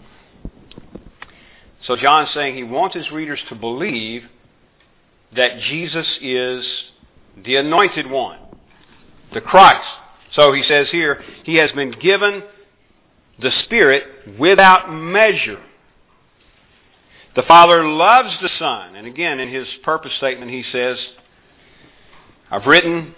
So 1.87 1.97
John's 1.97 2.31
saying 2.35 2.57
he 2.57 2.62
wants 2.62 2.95
his 2.95 3.11
readers 3.11 3.40
to 3.49 3.55
believe 3.55 4.25
that 5.35 5.61
Jesus 5.61 6.07
is 6.21 6.66
the 7.45 7.57
anointed 7.57 8.11
one, 8.11 8.38
the 9.33 9.40
Christ. 9.40 9.87
So 10.33 10.53
he 10.53 10.62
says 10.62 10.88
here, 10.90 11.23
he 11.45 11.57
has 11.57 11.73
been 11.73 11.93
given 11.93 12.43
the 13.40 13.51
Spirit 13.64 14.05
without 14.38 14.93
measure. 14.93 15.62
The 17.37 17.43
Father 17.43 17.85
loves 17.87 18.37
the 18.43 18.51
Son. 18.59 18.97
And 18.97 19.07
again, 19.07 19.40
in 19.40 19.49
his 19.49 19.66
purpose 19.83 20.12
statement, 20.19 20.51
he 20.51 20.64
says, 20.71 20.99
I've 22.51 22.66
written, 22.66 23.14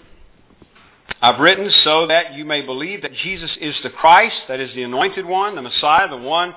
I've 1.20 1.40
written 1.40 1.70
so 1.82 2.06
that 2.06 2.34
you 2.34 2.44
may 2.44 2.60
believe 2.62 3.02
that 3.02 3.14
Jesus 3.14 3.50
is 3.60 3.74
the 3.82 3.90
Christ, 3.90 4.36
that 4.48 4.60
is 4.60 4.74
the 4.74 4.82
anointed 4.82 5.24
one, 5.24 5.54
the 5.54 5.62
Messiah, 5.62 6.08
the 6.08 6.16
one 6.16 6.54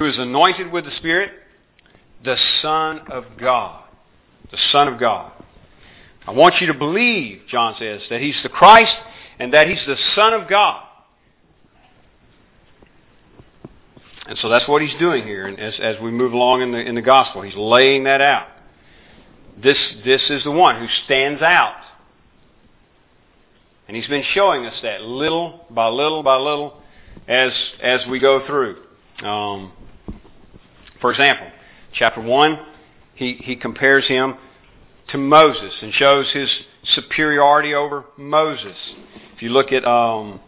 who 0.00 0.06
is 0.06 0.16
anointed 0.16 0.72
with 0.72 0.86
the 0.86 0.90
Spirit, 0.96 1.30
the 2.24 2.36
Son 2.62 3.00
of 3.10 3.24
God. 3.38 3.84
The 4.50 4.56
Son 4.72 4.88
of 4.88 4.98
God. 4.98 5.30
I 6.26 6.30
want 6.30 6.54
you 6.58 6.68
to 6.68 6.74
believe, 6.74 7.42
John 7.50 7.76
says, 7.78 8.00
that 8.08 8.22
He's 8.22 8.34
the 8.42 8.48
Christ 8.48 8.94
and 9.38 9.52
that 9.52 9.68
He's 9.68 9.84
the 9.86 9.96
Son 10.14 10.32
of 10.32 10.48
God. 10.48 10.86
And 14.26 14.38
so 14.38 14.48
that's 14.48 14.66
what 14.68 14.80
he's 14.80 14.96
doing 15.00 15.24
here. 15.24 15.48
And 15.48 15.58
as, 15.58 15.74
as 15.80 15.96
we 16.00 16.12
move 16.12 16.32
along 16.32 16.62
in 16.62 16.70
the, 16.70 16.78
in 16.78 16.94
the 16.94 17.02
gospel, 17.02 17.42
he's 17.42 17.56
laying 17.56 18.04
that 18.04 18.20
out. 18.20 18.46
This, 19.60 19.76
this 20.04 20.22
is 20.30 20.44
the 20.44 20.52
one 20.52 20.78
who 20.78 20.86
stands 21.04 21.42
out. 21.42 21.74
And 23.88 23.96
he's 23.96 24.06
been 24.06 24.22
showing 24.32 24.66
us 24.66 24.78
that 24.84 25.02
little 25.02 25.66
by 25.68 25.88
little 25.88 26.22
by 26.22 26.36
little 26.36 26.80
as, 27.26 27.50
as 27.82 28.06
we 28.08 28.20
go 28.20 28.46
through. 28.46 28.76
Um, 29.20 29.72
for 31.00 31.10
example, 31.10 31.46
chapter 31.92 32.20
1, 32.20 32.58
he, 33.14 33.34
he 33.42 33.56
compares 33.56 34.06
him 34.06 34.34
to 35.10 35.18
Moses 35.18 35.72
and 35.82 35.92
shows 35.92 36.30
his 36.32 36.48
superiority 36.94 37.74
over 37.74 38.04
Moses. 38.16 38.76
If 39.34 39.42
you 39.42 39.50
look 39.50 39.72
at 39.72 39.84
um, 39.84 40.40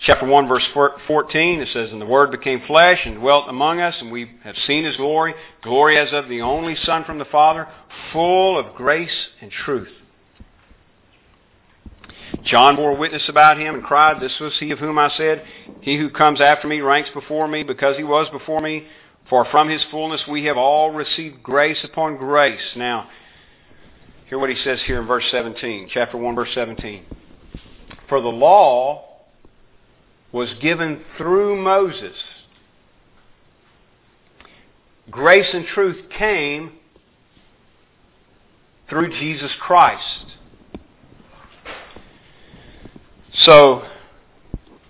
chapter 0.00 0.26
1 0.26 0.48
verse 0.48 0.66
14, 0.74 1.60
it 1.60 1.68
says, 1.72 1.90
And 1.90 2.00
the 2.00 2.06
Word 2.06 2.30
became 2.30 2.62
flesh 2.66 3.00
and 3.04 3.16
dwelt 3.16 3.48
among 3.48 3.80
us, 3.80 3.94
and 4.00 4.10
we 4.10 4.30
have 4.44 4.56
seen 4.66 4.84
His 4.84 4.96
glory, 4.96 5.34
glory 5.62 5.98
as 5.98 6.12
of 6.12 6.28
the 6.28 6.40
only 6.40 6.76
Son 6.84 7.04
from 7.04 7.18
the 7.18 7.24
Father, 7.26 7.66
full 8.12 8.58
of 8.58 8.74
grace 8.74 9.28
and 9.40 9.50
truth. 9.50 9.88
John 12.44 12.76
bore 12.76 12.96
witness 12.96 13.28
about 13.28 13.58
him 13.58 13.74
and 13.74 13.84
cried, 13.84 14.20
This 14.20 14.32
was 14.40 14.52
he 14.58 14.70
of 14.70 14.78
whom 14.78 14.98
I 14.98 15.10
said, 15.16 15.44
He 15.80 15.96
who 15.96 16.10
comes 16.10 16.40
after 16.40 16.66
me 16.66 16.80
ranks 16.80 17.10
before 17.14 17.46
me, 17.46 17.62
because 17.62 17.96
he 17.96 18.04
was 18.04 18.28
before 18.32 18.60
me. 18.60 18.86
For 19.32 19.46
from 19.46 19.70
his 19.70 19.82
fullness 19.90 20.20
we 20.28 20.44
have 20.44 20.58
all 20.58 20.90
received 20.90 21.42
grace 21.42 21.78
upon 21.84 22.18
grace. 22.18 22.60
Now, 22.76 23.08
hear 24.28 24.38
what 24.38 24.50
he 24.50 24.56
says 24.62 24.78
here 24.84 25.00
in 25.00 25.06
verse 25.06 25.24
17, 25.30 25.88
chapter 25.90 26.18
1, 26.18 26.34
verse 26.34 26.50
17. 26.52 27.02
For 28.10 28.20
the 28.20 28.28
law 28.28 29.06
was 30.32 30.50
given 30.60 31.00
through 31.16 31.56
Moses. 31.62 32.12
Grace 35.10 35.48
and 35.54 35.66
truth 35.66 36.10
came 36.10 36.72
through 38.90 39.18
Jesus 39.18 39.52
Christ. 39.60 40.26
So, 43.44 43.82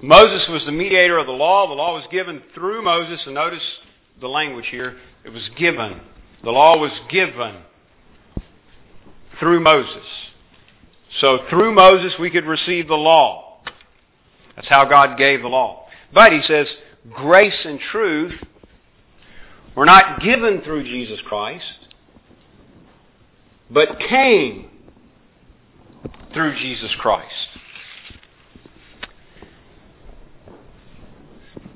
Moses 0.01 0.49
was 0.49 0.65
the 0.65 0.73
mediator 0.73 1.17
of 1.17 1.27
the 1.27 1.33
law. 1.33 1.69
The 1.69 1.75
law 1.75 1.95
was 1.95 2.07
given 2.11 2.43
through 2.57 2.83
Moses. 2.83 3.21
And 3.25 3.37
notice 3.37 3.63
the 4.23 4.29
language 4.29 4.69
here. 4.71 4.97
It 5.25 5.31
was 5.31 5.51
given. 5.59 6.01
The 6.43 6.51
law 6.51 6.79
was 6.79 6.93
given 7.11 7.57
through 9.39 9.61
Moses. 9.61 10.07
So 11.21 11.41
through 11.51 11.75
Moses 11.75 12.15
we 12.19 12.31
could 12.31 12.47
receive 12.47 12.89
the 12.89 12.95
law. 12.95 13.63
That's 14.57 14.69
how 14.69 14.87
God 14.87 15.19
gave 15.19 15.43
the 15.43 15.49
law. 15.49 15.87
But 16.15 16.33
he 16.33 16.41
says, 16.47 16.67
grace 17.13 17.59
and 17.65 17.79
truth 17.91 18.33
were 19.77 19.87
not 19.87 20.21
given 20.21 20.63
through 20.63 20.85
Jesus 20.85 21.21
Christ, 21.27 21.65
but 23.71 23.99
came 23.99 24.69
through 26.33 26.57
Jesus 26.57 26.95
Christ. 26.99 27.33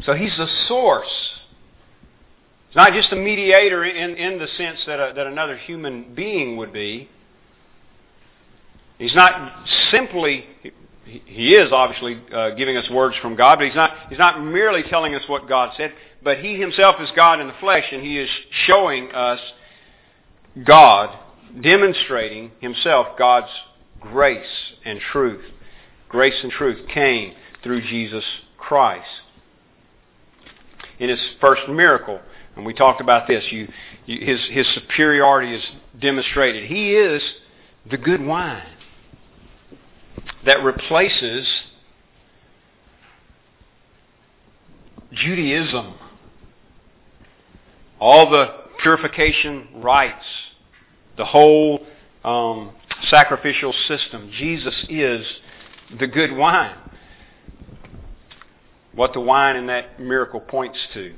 So 0.05 0.15
he's 0.15 0.37
the 0.37 0.47
source, 0.69 1.11
Not 2.77 2.93
just 2.93 3.11
a 3.11 3.17
mediator 3.17 3.85
in, 3.85 4.17
in 4.17 4.39
the 4.39 4.47
sense 4.59 4.81
that, 4.87 5.01
a, 5.01 5.15
that 5.15 5.27
another 5.27 5.57
human 5.57 6.15
being 6.15 6.59
would 6.59 6.75
be. 6.75 7.09
He's 8.99 9.15
not 9.15 9.67
simply, 9.91 10.45
he 11.05 11.55
is 11.55 11.73
obviously 11.73 12.21
uh, 12.31 12.51
giving 12.51 12.77
us 12.77 12.89
words 12.91 13.17
from 13.23 13.35
God, 13.35 13.59
but 13.59 13.67
he's 13.67 13.75
not, 13.75 14.11
he's 14.11 14.19
not 14.19 14.45
merely 14.45 14.83
telling 14.83 15.15
us 15.15 15.23
what 15.27 15.49
God 15.49 15.73
said, 15.79 15.95
but 16.23 16.41
he 16.41 16.61
himself 16.61 16.97
is 17.01 17.09
God 17.17 17.41
in 17.41 17.47
the 17.47 17.55
flesh, 17.61 17.85
and 17.91 18.03
he 18.03 18.19
is 18.19 18.29
showing 18.67 19.11
us 19.11 19.41
God, 20.63 21.19
demonstrating 21.63 22.51
himself 22.61 23.17
God's 23.19 23.51
grace 24.01 24.47
and 24.85 25.01
truth. 25.01 25.45
Grace 26.11 26.39
and 26.43 26.53
truth 26.53 26.87
came 26.89 27.33
through 27.63 27.81
Jesus 27.89 28.25
Christ. 28.59 29.09
In 30.99 31.09
his 31.09 31.21
first 31.41 31.63
miracle, 31.71 32.21
and 32.57 32.65
we 32.65 32.73
talked 32.73 33.03
about 33.03 33.29
this, 33.29 33.45
you, 33.51 33.69
you, 34.07 34.27
his, 34.27 34.41
his 34.51 34.67
superiority 34.75 35.55
is 35.55 35.63
demonstrated. 36.01 36.65
He 36.65 36.95
is 36.95 37.23
the 37.91 37.99
good 37.99 38.25
wine 38.25 38.67
that 40.47 40.65
replaces 40.65 41.47
Judaism. 45.13 45.95
All 48.01 48.31
the 48.31 48.65
purification 48.81 49.69
rites, 49.77 50.25
the 51.19 51.25
whole 51.27 51.87
um, 52.25 52.73
sacrificial 53.09 53.75
system. 53.87 54.31
Jesus 54.33 54.75
is 54.89 55.27
the 55.99 56.07
good 56.07 56.35
wine. 56.35 56.77
What 58.95 59.13
the 59.13 59.21
wine 59.21 59.57
in 59.57 59.67
that 59.67 60.01
miracle 60.01 60.41
points 60.41 60.79
to. 60.95 61.15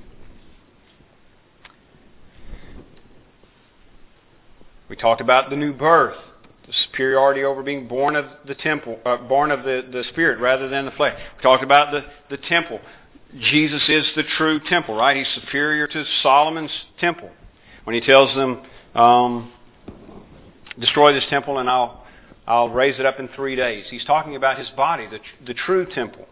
We 4.88 4.96
talked 4.96 5.20
about 5.20 5.51
the 5.51 5.57
new 5.57 5.72
birth 5.72 6.16
the 6.68 6.74
superiority 6.90 7.44
over 7.44 7.62
being 7.62 7.88
born 7.88 8.14
of 8.14 8.27
the 8.46 8.55
temple, 8.55 9.01
uh, 9.07 9.16
born 9.16 9.51
of 9.51 9.64
the, 9.64 9.88
the 9.90 10.05
Spirit 10.11 10.38
rather 10.38 10.68
than 10.68 10.85
the 10.85 10.90
flesh. 10.92 11.18
We 11.38 11.42
talked 11.42 11.64
about 11.64 11.92
the, 11.92 12.05
the 12.29 12.37
temple. 12.37 12.79
Jesus 13.40 13.83
is 13.88 14.05
the 14.16 14.22
true 14.37 14.61
temple, 14.68 14.94
right? 14.94 15.16
He's 15.16 15.27
superior 15.42 15.87
to 15.87 16.05
Solomon's 16.22 16.70
temple. 17.01 17.31
When 17.85 17.94
he 17.94 18.03
tells 18.03 18.35
them, 18.35 18.62
um, 18.94 19.53
destroy 20.79 21.14
this 21.14 21.24
temple 21.31 21.57
and 21.57 21.70
I'll, 21.70 22.05
I'll 22.46 22.68
raise 22.68 22.98
it 22.98 23.07
up 23.07 23.18
in 23.18 23.29
three 23.35 23.57
days. 23.57 23.87
He's 23.88 24.05
talking 24.05 24.37
about 24.37 24.59
his 24.59 24.68
body, 24.70 25.07
the, 25.07 25.20
the 25.46 25.55
true 25.55 25.87
temple. 25.87 26.27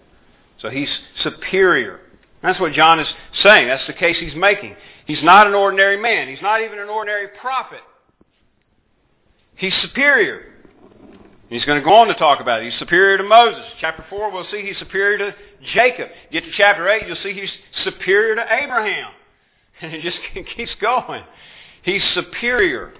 So 0.60 0.68
he's 0.68 0.90
superior. 1.22 2.00
That's 2.42 2.60
what 2.60 2.72
John 2.72 3.00
is 3.00 3.08
saying. 3.42 3.68
That's 3.68 3.86
the 3.86 3.94
case 3.94 4.16
he's 4.20 4.36
making. 4.36 4.76
He's 5.06 5.22
not 5.22 5.46
an 5.46 5.54
ordinary 5.54 5.96
man. 5.96 6.28
He's 6.28 6.42
not 6.42 6.60
even 6.60 6.78
an 6.78 6.90
ordinary 6.90 7.28
prophet. 7.40 7.80
He's 9.56 9.74
superior. 9.82 10.52
He's 11.48 11.64
going 11.64 11.78
to 11.78 11.84
go 11.84 11.94
on 11.94 12.08
to 12.08 12.14
talk 12.14 12.40
about 12.40 12.62
it. 12.62 12.70
He's 12.70 12.78
superior 12.78 13.18
to 13.18 13.24
Moses. 13.24 13.64
Chapter 13.80 14.04
4, 14.10 14.32
we'll 14.32 14.46
see 14.50 14.62
he's 14.62 14.78
superior 14.78 15.18
to 15.18 15.34
Jacob. 15.74 16.08
Get 16.32 16.44
to 16.44 16.50
chapter 16.56 16.88
8, 16.88 17.06
you'll 17.06 17.16
see 17.22 17.32
he's 17.32 17.52
superior 17.84 18.34
to 18.34 18.42
Abraham. 18.42 19.12
And 19.80 19.92
it 19.94 20.02
just 20.02 20.18
keeps 20.56 20.74
going. 20.80 21.22
He's 21.82 22.02
superior 22.14 22.94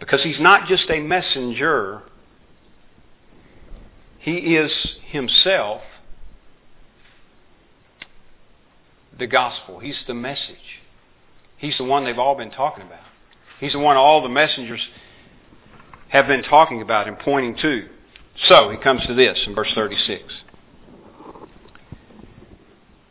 because 0.00 0.22
he's 0.22 0.40
not 0.40 0.66
just 0.68 0.90
a 0.90 1.00
messenger. 1.00 2.02
He 4.18 4.56
is 4.56 4.72
himself 5.08 5.82
the 9.16 9.28
gospel. 9.28 9.78
He's 9.78 9.98
the 10.06 10.14
message. 10.14 10.82
He's 11.56 11.78
the 11.78 11.84
one 11.84 12.04
they've 12.04 12.18
all 12.18 12.36
been 12.36 12.50
talking 12.50 12.84
about. 12.84 13.00
He's 13.60 13.72
the 13.72 13.78
one 13.78 13.96
all 13.96 14.22
the 14.22 14.28
messengers 14.28 14.80
have 16.08 16.26
been 16.26 16.42
talking 16.42 16.82
about 16.82 17.08
and 17.08 17.18
pointing 17.18 17.56
to. 17.56 17.88
So 18.48 18.70
he 18.70 18.76
comes 18.76 19.04
to 19.06 19.14
this 19.14 19.38
in 19.46 19.54
verse 19.54 19.72
36. 19.74 20.22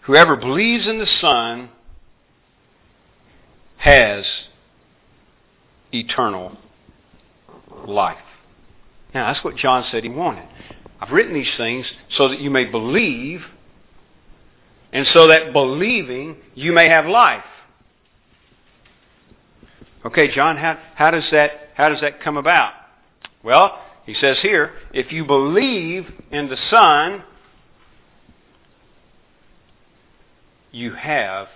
Whoever 0.04 0.36
believes 0.36 0.88
in 0.88 1.00
the 1.00 1.08
Son 1.20 1.70
has 3.78 4.24
eternal 5.92 6.58
life. 7.88 8.18
Now, 9.14 9.32
that's 9.32 9.44
what 9.44 9.56
John 9.56 9.86
said 9.92 10.04
he 10.04 10.10
wanted. 10.10 10.48
I've 11.00 11.12
written 11.12 11.34
these 11.34 11.52
things 11.58 11.86
so 12.16 12.30
that 12.30 12.40
you 12.40 12.50
may 12.50 12.66
believe, 12.66 13.42
and 14.92 15.06
so 15.14 15.28
that 15.28 15.54
believing 15.54 16.38
you 16.54 16.72
may 16.72 16.88
have 16.88 17.06
life. 17.06 17.44
Okay, 20.06 20.34
John, 20.34 20.58
how, 20.58 20.78
how, 20.96 21.12
does, 21.12 21.24
that, 21.32 21.52
how 21.74 21.90
does 21.90 22.02
that 22.02 22.22
come 22.22 22.38
about? 22.38 22.74
Well, 23.46 23.80
he 24.08 24.16
says 24.16 24.38
here, 24.42 24.72
if 24.92 25.12
you 25.12 25.24
believe 25.24 26.06
in 26.32 26.50
the 26.50 26.58
Son, 26.72 27.24
you 30.72 30.94
have 30.94 31.48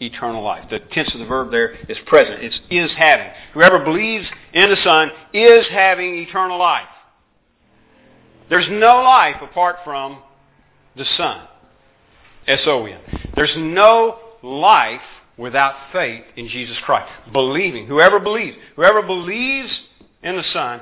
eternal 0.00 0.42
life. 0.42 0.64
The 0.70 0.80
tense 0.80 1.14
of 1.14 1.20
the 1.20 1.26
verb 1.26 1.52
there 1.52 1.74
is 1.88 1.96
present. 2.06 2.42
It's 2.42 2.58
is 2.68 2.90
having. 2.98 3.28
Whoever 3.54 3.78
believes 3.78 4.26
in 4.52 4.70
the 4.70 4.76
Son 4.82 5.10
is 5.32 5.64
having 5.70 6.18
eternal 6.18 6.58
life. 6.58 6.88
There's 8.50 8.68
no 8.68 9.02
life 9.02 9.36
apart 9.40 9.76
from 9.84 10.18
the 10.96 11.04
Son. 11.16 11.46
S-O-N. 12.48 12.98
There's 13.36 13.54
no 13.56 14.18
life 14.42 15.00
without 15.38 15.74
faith 15.92 16.24
in 16.36 16.48
Jesus 16.48 16.76
Christ. 16.84 17.08
Believing. 17.32 17.86
Whoever 17.86 18.18
believes. 18.18 18.56
Whoever 18.74 19.00
believes 19.00 19.70
in 20.22 20.36
the 20.36 20.44
Son 20.52 20.80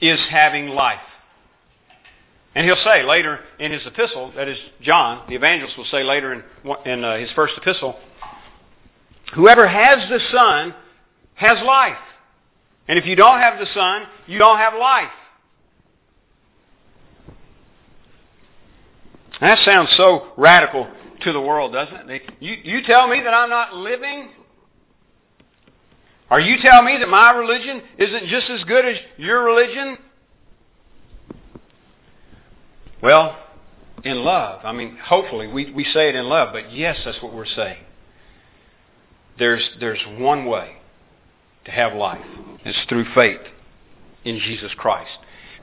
is 0.00 0.20
having 0.30 0.68
life. 0.68 1.00
And 2.54 2.64
he'll 2.64 2.82
say 2.84 3.02
later 3.02 3.40
in 3.58 3.70
his 3.70 3.84
epistle, 3.86 4.32
that 4.34 4.48
is 4.48 4.56
John, 4.80 5.24
the 5.28 5.34
evangelist 5.34 5.76
will 5.76 5.84
say 5.86 6.02
later 6.02 6.32
in, 6.32 6.42
in 6.90 7.04
uh, 7.04 7.18
his 7.18 7.30
first 7.32 7.54
epistle, 7.56 7.96
whoever 9.34 9.68
has 9.68 10.08
the 10.08 10.20
Son 10.32 10.74
has 11.34 11.58
life. 11.64 11.98
And 12.88 12.98
if 12.98 13.04
you 13.04 13.16
don't 13.16 13.40
have 13.40 13.58
the 13.58 13.66
Son, 13.74 14.02
you 14.26 14.38
don't 14.38 14.58
have 14.58 14.72
life. 14.74 15.10
That 19.40 19.58
sounds 19.64 19.90
so 19.96 20.28
radical 20.38 20.88
to 21.22 21.32
the 21.32 21.40
world, 21.40 21.72
doesn't 21.72 22.10
it? 22.10 22.22
You, 22.40 22.56
you 22.64 22.82
tell 22.84 23.06
me 23.06 23.20
that 23.20 23.34
I'm 23.34 23.50
not 23.50 23.74
living 23.74 24.30
are 26.30 26.40
you 26.40 26.56
telling 26.60 26.86
me 26.86 26.98
that 26.98 27.08
my 27.08 27.30
religion 27.30 27.82
isn't 27.98 28.26
just 28.26 28.50
as 28.50 28.64
good 28.64 28.84
as 28.84 28.96
your 29.16 29.44
religion? 29.44 29.98
Well, 33.02 33.38
in 34.04 34.18
love. 34.24 34.60
I 34.64 34.72
mean, 34.72 34.96
hopefully 34.96 35.46
we, 35.46 35.72
we 35.72 35.84
say 35.84 36.08
it 36.08 36.14
in 36.14 36.26
love, 36.26 36.50
but 36.52 36.72
yes, 36.72 36.98
that's 37.04 37.22
what 37.22 37.34
we're 37.34 37.46
saying. 37.46 37.82
There's, 39.38 39.68
there's 39.80 40.00
one 40.18 40.46
way 40.46 40.76
to 41.66 41.70
have 41.70 41.94
life. 41.94 42.24
It's 42.64 42.78
through 42.88 43.04
faith 43.14 43.40
in 44.24 44.38
Jesus 44.38 44.72
Christ. 44.76 45.10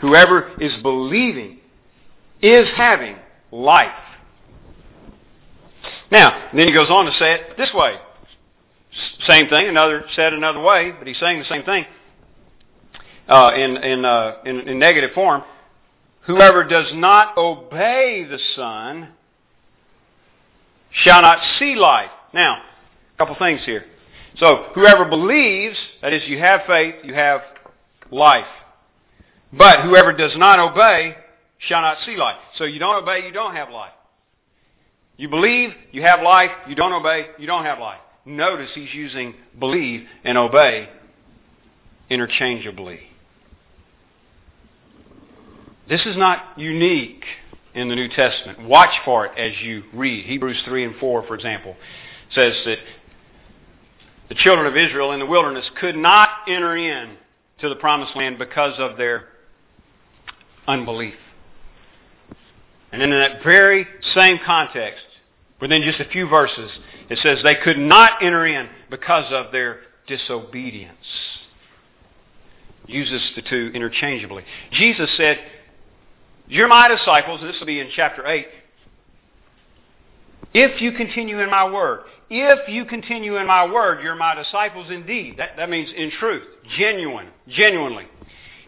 Whoever 0.01 0.51
is 0.59 0.73
believing 0.81 1.59
is 2.41 2.67
having 2.75 3.15
life. 3.51 3.91
Now, 6.11 6.49
then 6.53 6.67
he 6.67 6.73
goes 6.73 6.89
on 6.89 7.05
to 7.05 7.11
say 7.13 7.33
it 7.33 7.57
this 7.57 7.71
way. 7.73 7.95
Same 9.27 9.47
thing, 9.47 9.67
another 9.67 10.05
said 10.15 10.33
another 10.33 10.59
way, 10.59 10.91
but 10.97 11.07
he's 11.07 11.19
saying 11.19 11.39
the 11.39 11.45
same 11.45 11.63
thing 11.63 11.85
uh, 13.27 13.51
in 13.55 13.77
in, 13.77 14.05
uh, 14.05 14.35
in 14.45 14.67
in 14.67 14.79
negative 14.79 15.11
form. 15.13 15.43
Whoever 16.25 16.63
does 16.63 16.91
not 16.93 17.37
obey 17.37 18.25
the 18.29 18.39
Son 18.55 19.09
shall 20.91 21.21
not 21.21 21.39
see 21.59 21.75
life. 21.75 22.11
Now, 22.33 22.61
a 23.13 23.17
couple 23.17 23.35
things 23.35 23.61
here. 23.65 23.85
So, 24.37 24.67
whoever 24.73 25.05
believes, 25.05 25.77
that 26.01 26.13
is, 26.13 26.23
you 26.27 26.39
have 26.39 26.61
faith, 26.65 26.95
you 27.03 27.13
have 27.13 27.41
life. 28.09 28.47
But 29.51 29.83
whoever 29.83 30.13
does 30.13 30.35
not 30.35 30.59
obey 30.59 31.15
shall 31.59 31.81
not 31.81 31.97
see 32.05 32.15
life. 32.15 32.37
So 32.57 32.63
you 32.63 32.79
don't 32.79 33.03
obey, 33.03 33.25
you 33.25 33.31
don't 33.31 33.55
have 33.55 33.69
life. 33.69 33.91
You 35.17 35.29
believe, 35.29 35.71
you 35.91 36.01
have 36.01 36.21
life. 36.21 36.49
You 36.67 36.75
don't 36.75 36.93
obey, 36.93 37.27
you 37.37 37.45
don't 37.45 37.65
have 37.65 37.79
life. 37.79 37.99
Notice 38.25 38.69
he's 38.73 38.93
using 38.93 39.33
believe 39.59 40.05
and 40.23 40.37
obey 40.37 40.89
interchangeably. 42.09 42.99
This 45.89 46.05
is 46.05 46.15
not 46.15 46.57
unique 46.57 47.25
in 47.73 47.89
the 47.89 47.95
New 47.95 48.07
Testament. 48.07 48.67
Watch 48.67 48.93
for 49.03 49.25
it 49.25 49.37
as 49.37 49.61
you 49.61 49.83
read. 49.93 50.25
Hebrews 50.25 50.61
3 50.65 50.85
and 50.85 50.95
4, 50.95 51.27
for 51.27 51.35
example, 51.35 51.75
says 52.33 52.53
that 52.65 52.77
the 54.29 54.35
children 54.35 54.67
of 54.67 54.77
Israel 54.77 55.11
in 55.11 55.19
the 55.19 55.25
wilderness 55.25 55.69
could 55.79 55.95
not 55.95 56.29
enter 56.47 56.77
in 56.77 57.17
to 57.59 57.69
the 57.69 57.75
promised 57.75 58.15
land 58.15 58.39
because 58.39 58.73
of 58.77 58.97
their 58.97 59.25
unbelief. 60.67 61.15
And 62.91 63.01
in 63.01 63.09
that 63.09 63.43
very 63.43 63.87
same 64.13 64.39
context, 64.45 65.03
within 65.61 65.81
just 65.83 65.99
a 65.99 66.05
few 66.05 66.27
verses, 66.27 66.71
it 67.09 67.19
says 67.21 67.39
they 67.43 67.55
could 67.55 67.77
not 67.77 68.23
enter 68.23 68.45
in 68.45 68.67
because 68.89 69.25
of 69.31 69.51
their 69.51 69.81
disobedience. 70.07 70.97
Uses 72.85 73.21
the 73.35 73.41
two 73.41 73.71
interchangeably. 73.73 74.43
Jesus 74.71 75.09
said, 75.15 75.39
You're 76.47 76.67
my 76.67 76.89
disciples, 76.89 77.39
and 77.41 77.49
this 77.49 77.59
will 77.59 77.67
be 77.67 77.79
in 77.79 77.89
chapter 77.95 78.27
8. 78.27 78.45
If 80.53 80.81
you 80.81 80.91
continue 80.91 81.39
in 81.39 81.49
my 81.49 81.69
word, 81.69 82.01
if 82.29 82.67
you 82.67 82.85
continue 82.85 83.37
in 83.37 83.47
my 83.47 83.65
word, 83.71 84.03
you're 84.03 84.15
my 84.15 84.35
disciples 84.35 84.87
indeed. 84.89 85.37
That, 85.37 85.51
that 85.57 85.69
means 85.69 85.89
in 85.95 86.11
truth, 86.19 86.43
genuine, 86.77 87.27
genuinely. 87.47 88.05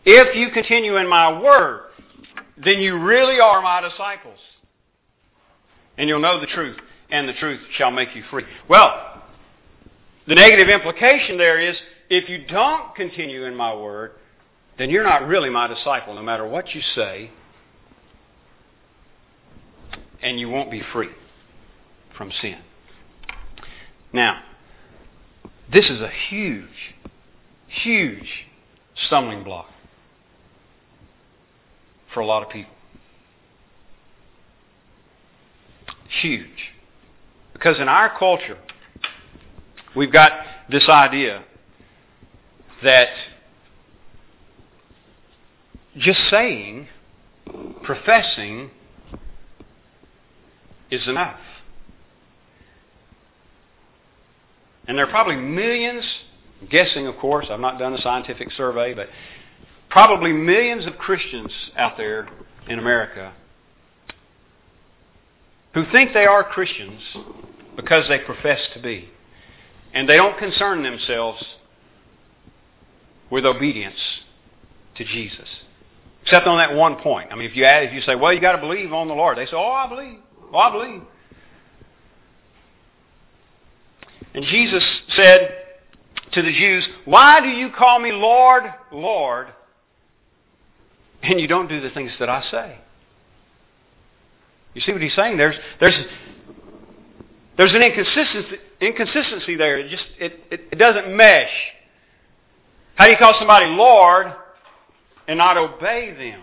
If 0.06 0.36
you 0.36 0.52
continue 0.52 0.98
in 0.98 1.10
my 1.10 1.42
word, 1.42 1.86
then 2.64 2.80
you 2.80 2.98
really 3.00 3.40
are 3.40 3.62
my 3.62 3.82
disciples. 3.82 4.40
And 5.98 6.10
you'll 6.10 6.20
know 6.20 6.40
the 6.40 6.48
truth, 6.48 6.78
and 7.10 7.28
the 7.28 7.34
truth 7.34 7.62
shall 7.78 7.92
make 7.92 8.16
you 8.16 8.24
free. 8.30 8.44
Well, 8.70 9.24
the 10.28 10.36
negative 10.36 10.70
implication 10.70 11.38
there 11.38 11.60
is 11.60 11.76
if 12.10 12.30
you 12.30 12.46
don't 12.48 12.96
continue 12.96 13.46
in 13.46 13.56
my 13.56 13.74
word, 13.74 14.12
then 14.78 14.90
you're 14.90 15.04
not 15.04 15.28
really 15.28 15.50
my 15.50 15.68
disciple, 15.68 16.14
no 16.14 16.22
matter 16.22 16.46
what 16.48 16.74
you 16.76 16.82
say, 16.96 17.32
and 20.22 20.40
you 20.40 20.50
won't 20.50 20.72
be 20.72 20.82
free 20.92 21.10
from 22.18 22.32
sin. 22.42 22.58
Now, 24.12 24.42
this 25.72 25.86
is 25.86 26.00
a 26.02 26.12
huge, 26.30 26.96
huge 27.68 28.48
stumbling 29.08 29.44
block 29.44 29.68
for 32.14 32.20
a 32.22 32.26
lot 32.26 32.44
of 32.44 32.50
people. 32.50 32.75
Huge. 36.22 36.72
Because 37.54 37.80
in 37.80 37.88
our 37.88 38.18
culture, 38.18 38.58
we've 39.96 40.12
got 40.12 40.32
this 40.70 40.88
idea 40.90 41.44
that 42.84 43.10
just 45.98 46.20
saying, 46.30 46.88
professing, 47.84 48.70
is 50.92 51.08
enough. 51.08 51.40
And 54.88 54.98
there 54.98 55.08
are 55.08 55.10
probably 55.10 55.38
millions, 55.38 56.04
guessing 56.70 57.08
of 57.08 57.18
course, 57.18 57.48
I've 57.50 57.60
not 57.60 57.80
done 57.80 57.94
a 57.94 58.02
scientific 58.02 58.52
survey, 58.52 58.94
but 58.94 59.08
probably 59.90 60.32
millions 60.32 60.86
of 60.86 60.98
Christians 60.98 61.52
out 61.76 61.98
there 61.98 62.28
in 62.68 62.78
America 62.78 63.34
who 65.76 65.84
think 65.92 66.14
they 66.14 66.26
are 66.26 66.44
Christians 66.44 67.02
because 67.76 68.08
they 68.08 68.20
profess 68.20 68.60
to 68.74 68.82
be. 68.82 69.10
And 69.94 70.10
they 70.10 70.16
don't 70.16 70.38
concern 70.38 70.84
themselves 70.84 71.44
with 73.30 73.46
obedience 73.46 74.00
to 74.96 75.04
Jesus. 75.04 75.48
Except 76.24 76.48
on 76.48 76.58
that 76.58 76.74
one 76.74 76.96
point. 76.96 77.30
I 77.32 77.36
mean, 77.36 77.50
if 77.50 77.56
you 77.56 77.66
add, 77.66 77.84
if 77.84 77.94
you 77.94 78.02
say, 78.02 78.16
well, 78.16 78.34
you 78.34 78.40
got 78.40 78.54
to 78.54 78.58
believe 78.58 78.94
on 78.94 79.10
the 79.10 79.14
Lord, 79.14 79.38
they 79.38 79.46
say, 79.46 79.52
oh, 79.54 79.72
I 79.72 79.88
believe. 79.88 80.20
Oh, 80.54 80.58
I 80.58 80.72
believe. 80.72 81.02
And 84.34 84.46
Jesus 84.46 84.84
said 85.16 85.56
to 86.32 86.42
the 86.42 86.52
Jews, 86.52 86.88
Why 87.04 87.42
do 87.42 87.48
you 87.48 87.70
call 87.78 88.00
me 88.00 88.12
Lord, 88.12 88.64
Lord, 88.92 89.48
and 91.22 91.40
you 91.40 91.48
don't 91.48 91.68
do 91.68 91.82
the 91.82 91.90
things 91.90 92.12
that 92.20 92.30
I 92.30 92.44
say? 92.50 92.78
You 94.76 94.82
see 94.82 94.92
what 94.92 95.02
he's 95.02 95.16
saying? 95.16 95.38
There's, 95.38 95.56
there's, 95.80 95.96
there's 97.58 97.74
an 97.74 97.82
inconsistency, 97.82 98.58
inconsistency 98.82 99.56
there. 99.56 99.80
It 99.80 99.90
just 99.90 100.04
it, 100.20 100.40
it, 100.52 100.62
it 100.74 100.76
doesn't 100.76 101.16
mesh. 101.16 101.50
How 102.96 103.06
do 103.06 103.12
you 103.12 103.18
call 103.18 103.34
somebody 103.40 103.66
Lord 103.68 104.28
and 105.28 105.38
not 105.38 105.58
obey 105.58 106.14
them? 106.14 106.42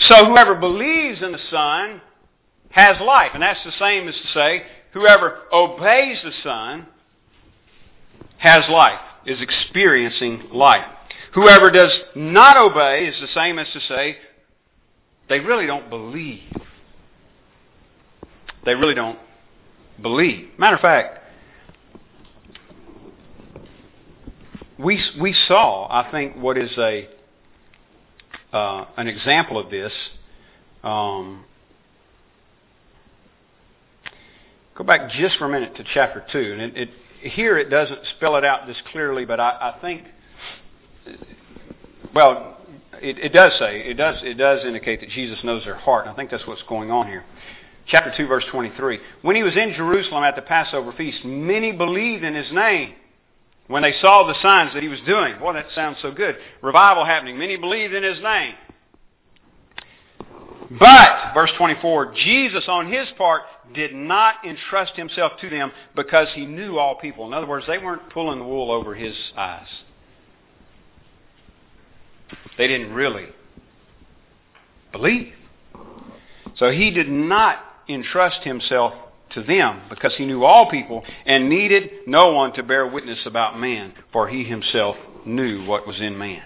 So 0.00 0.26
whoever 0.26 0.56
believes 0.56 1.22
in 1.22 1.32
the 1.32 1.40
Son 1.50 2.02
has 2.70 3.00
life. 3.00 3.30
And 3.34 3.42
that's 3.42 3.62
the 3.64 3.72
same 3.78 4.08
as 4.08 4.14
to 4.14 4.28
say, 4.34 4.62
whoever 4.92 5.38
obeys 5.52 6.18
the 6.22 6.32
Son 6.42 6.86
has 8.38 8.64
life, 8.68 9.00
is 9.24 9.40
experiencing 9.40 10.48
life. 10.52 10.84
Whoever 11.34 11.70
does 11.70 11.92
not 12.14 12.56
obey 12.56 13.06
is 13.06 13.14
the 13.20 13.28
same 13.34 13.58
as 13.58 13.66
to 13.72 13.80
say, 13.80 14.18
they 15.28 15.40
really 15.40 15.66
don't 15.66 15.88
believe. 15.90 16.42
They 18.64 18.74
really 18.74 18.94
don't 18.94 19.18
believe. 20.00 20.50
Matter 20.58 20.76
of 20.76 20.82
fact, 20.82 21.20
we, 24.78 25.02
we 25.20 25.34
saw, 25.46 25.88
I 25.90 26.10
think, 26.10 26.36
what 26.36 26.58
is 26.58 26.70
a 26.78 27.08
uh, 28.52 28.86
an 28.96 29.06
example 29.08 29.58
of 29.58 29.70
this 29.70 29.92
um, 30.82 31.44
Go 34.76 34.84
back 34.84 35.10
just 35.10 35.38
for 35.38 35.46
a 35.46 35.48
minute 35.48 35.74
to 35.76 35.84
chapter 35.94 36.22
2. 36.30 36.38
And 36.38 36.60
it, 36.60 36.76
it, 36.76 37.30
here 37.30 37.56
it 37.56 37.70
doesn't 37.70 38.00
spell 38.16 38.36
it 38.36 38.44
out 38.44 38.66
this 38.66 38.76
clearly, 38.92 39.24
but 39.24 39.40
I, 39.40 39.74
I 39.74 39.80
think, 39.80 40.04
well, 42.14 42.55
it, 43.02 43.18
it, 43.18 43.32
does 43.32 43.52
say, 43.58 43.80
it 43.80 43.94
does, 43.94 44.16
it 44.22 44.34
does 44.34 44.64
indicate 44.64 45.00
that 45.00 45.10
Jesus 45.10 45.38
knows 45.44 45.64
their 45.64 45.76
heart. 45.76 46.06
And 46.06 46.12
I 46.12 46.16
think 46.16 46.30
that's 46.30 46.46
what's 46.46 46.62
going 46.68 46.90
on 46.90 47.06
here. 47.06 47.24
Chapter 47.88 48.12
2, 48.16 48.26
verse 48.26 48.44
23. 48.50 48.98
When 49.22 49.36
he 49.36 49.42
was 49.42 49.56
in 49.56 49.72
Jerusalem 49.74 50.24
at 50.24 50.36
the 50.36 50.42
Passover 50.42 50.92
feast, 50.92 51.24
many 51.24 51.72
believed 51.72 52.24
in 52.24 52.34
his 52.34 52.50
name. 52.52 52.94
When 53.68 53.82
they 53.82 53.94
saw 54.00 54.26
the 54.26 54.40
signs 54.42 54.74
that 54.74 54.82
he 54.82 54.88
was 54.88 55.00
doing. 55.06 55.38
Boy, 55.38 55.54
that 55.54 55.66
sounds 55.74 55.98
so 56.00 56.12
good. 56.12 56.36
Revival 56.62 57.04
happening. 57.04 57.38
Many 57.38 57.56
believed 57.56 57.94
in 57.94 58.02
his 58.02 58.20
name. 58.22 58.54
But, 60.78 61.32
verse 61.34 61.50
24, 61.58 62.14
Jesus 62.14 62.64
on 62.68 62.90
his 62.90 63.06
part 63.16 63.42
did 63.74 63.94
not 63.94 64.36
entrust 64.44 64.94
himself 64.94 65.32
to 65.40 65.50
them 65.50 65.72
because 65.94 66.28
he 66.34 66.46
knew 66.46 66.78
all 66.78 66.96
people. 66.96 67.26
In 67.26 67.32
other 67.32 67.46
words, 67.46 67.66
they 67.66 67.78
weren't 67.78 68.10
pulling 68.10 68.38
the 68.38 68.44
wool 68.44 68.70
over 68.70 68.94
his 68.94 69.14
eyes. 69.36 69.66
They 72.58 72.66
didn't 72.66 72.92
really 72.92 73.26
believe. 74.92 75.32
So 76.56 76.70
he 76.70 76.90
did 76.90 77.08
not 77.08 77.58
entrust 77.88 78.42
himself 78.42 78.94
to 79.34 79.42
them 79.42 79.82
because 79.88 80.14
he 80.16 80.24
knew 80.24 80.44
all 80.44 80.70
people 80.70 81.04
and 81.26 81.48
needed 81.48 81.90
no 82.06 82.32
one 82.32 82.52
to 82.54 82.62
bear 82.62 82.86
witness 82.86 83.18
about 83.26 83.58
man, 83.58 83.92
for 84.12 84.28
he 84.28 84.44
himself 84.44 84.96
knew 85.24 85.64
what 85.66 85.86
was 85.86 86.00
in 86.00 86.16
man. 86.16 86.42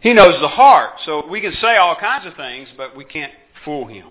He 0.00 0.12
knows 0.12 0.40
the 0.40 0.48
heart, 0.48 1.00
so 1.04 1.26
we 1.26 1.40
can 1.40 1.52
say 1.60 1.76
all 1.76 1.96
kinds 1.96 2.24
of 2.24 2.34
things, 2.36 2.68
but 2.76 2.96
we 2.96 3.04
can't 3.04 3.32
fool 3.64 3.86
him. 3.86 4.08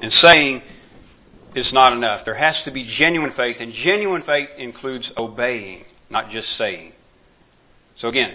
And 0.00 0.10
saying 0.22 0.62
is 1.54 1.70
not 1.72 1.92
enough. 1.92 2.24
There 2.24 2.34
has 2.34 2.56
to 2.64 2.70
be 2.70 2.90
genuine 2.98 3.34
faith, 3.36 3.56
and 3.60 3.74
genuine 3.74 4.22
faith 4.24 4.48
includes 4.56 5.10
obeying, 5.18 5.84
not 6.08 6.30
just 6.30 6.48
saying. 6.56 6.93
So 8.00 8.08
again, 8.08 8.34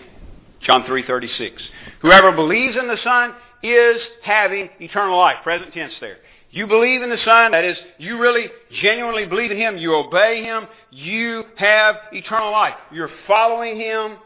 John 0.61 0.83
3:36. 0.83 1.61
Whoever 2.01 2.31
believes 2.31 2.75
in 2.75 2.87
the 2.87 2.97
Son 3.03 3.33
is 3.63 4.01
having 4.23 4.69
eternal 4.79 5.17
life. 5.17 5.37
Present 5.43 5.73
tense 5.73 5.93
there. 5.99 6.17
You 6.51 6.65
believe 6.65 7.03
in 7.03 7.11
the 7.11 7.17
Son, 7.23 7.51
that 7.51 7.63
is, 7.63 7.77
you 7.99 8.17
really 8.17 8.47
genuinely 8.81 9.25
believe 9.25 9.51
in 9.51 9.57
Him, 9.57 9.77
you 9.77 9.93
obey 9.93 10.43
Him, 10.43 10.67
you 10.89 11.43
have 11.57 11.95
eternal 12.11 12.51
life. 12.51 12.73
You're 12.91 13.11
following 13.27 13.77
Him, 13.77 14.17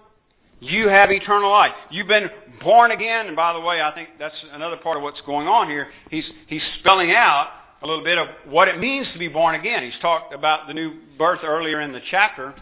you 0.61 0.87
have 0.87 1.11
eternal 1.11 1.51
life. 1.51 1.73
You've 1.91 2.07
been 2.07 2.29
born 2.61 2.91
again, 2.91 3.27
and 3.27 3.35
by 3.35 3.51
the 3.51 3.59
way, 3.59 3.81
I 3.81 3.93
think 3.93 4.09
that's 4.17 4.35
another 4.53 4.77
part 4.77 4.95
of 4.95 5.03
what's 5.03 5.19
going 5.21 5.47
on 5.47 5.67
here. 5.67 5.87
He's, 6.09 6.23
he's 6.47 6.61
spelling 6.79 7.11
out 7.11 7.49
a 7.81 7.87
little 7.87 8.05
bit 8.05 8.17
of 8.17 8.29
what 8.47 8.69
it 8.69 8.79
means 8.79 9.05
to 9.11 9.19
be 9.19 9.27
born 9.27 9.55
again. 9.55 9.83
He's 9.83 9.99
talked 10.01 10.33
about 10.33 10.67
the 10.67 10.73
new 10.73 10.93
birth 11.17 11.41
earlier 11.43 11.81
in 11.81 11.91
the 11.91 11.99
chapter, 12.09 12.53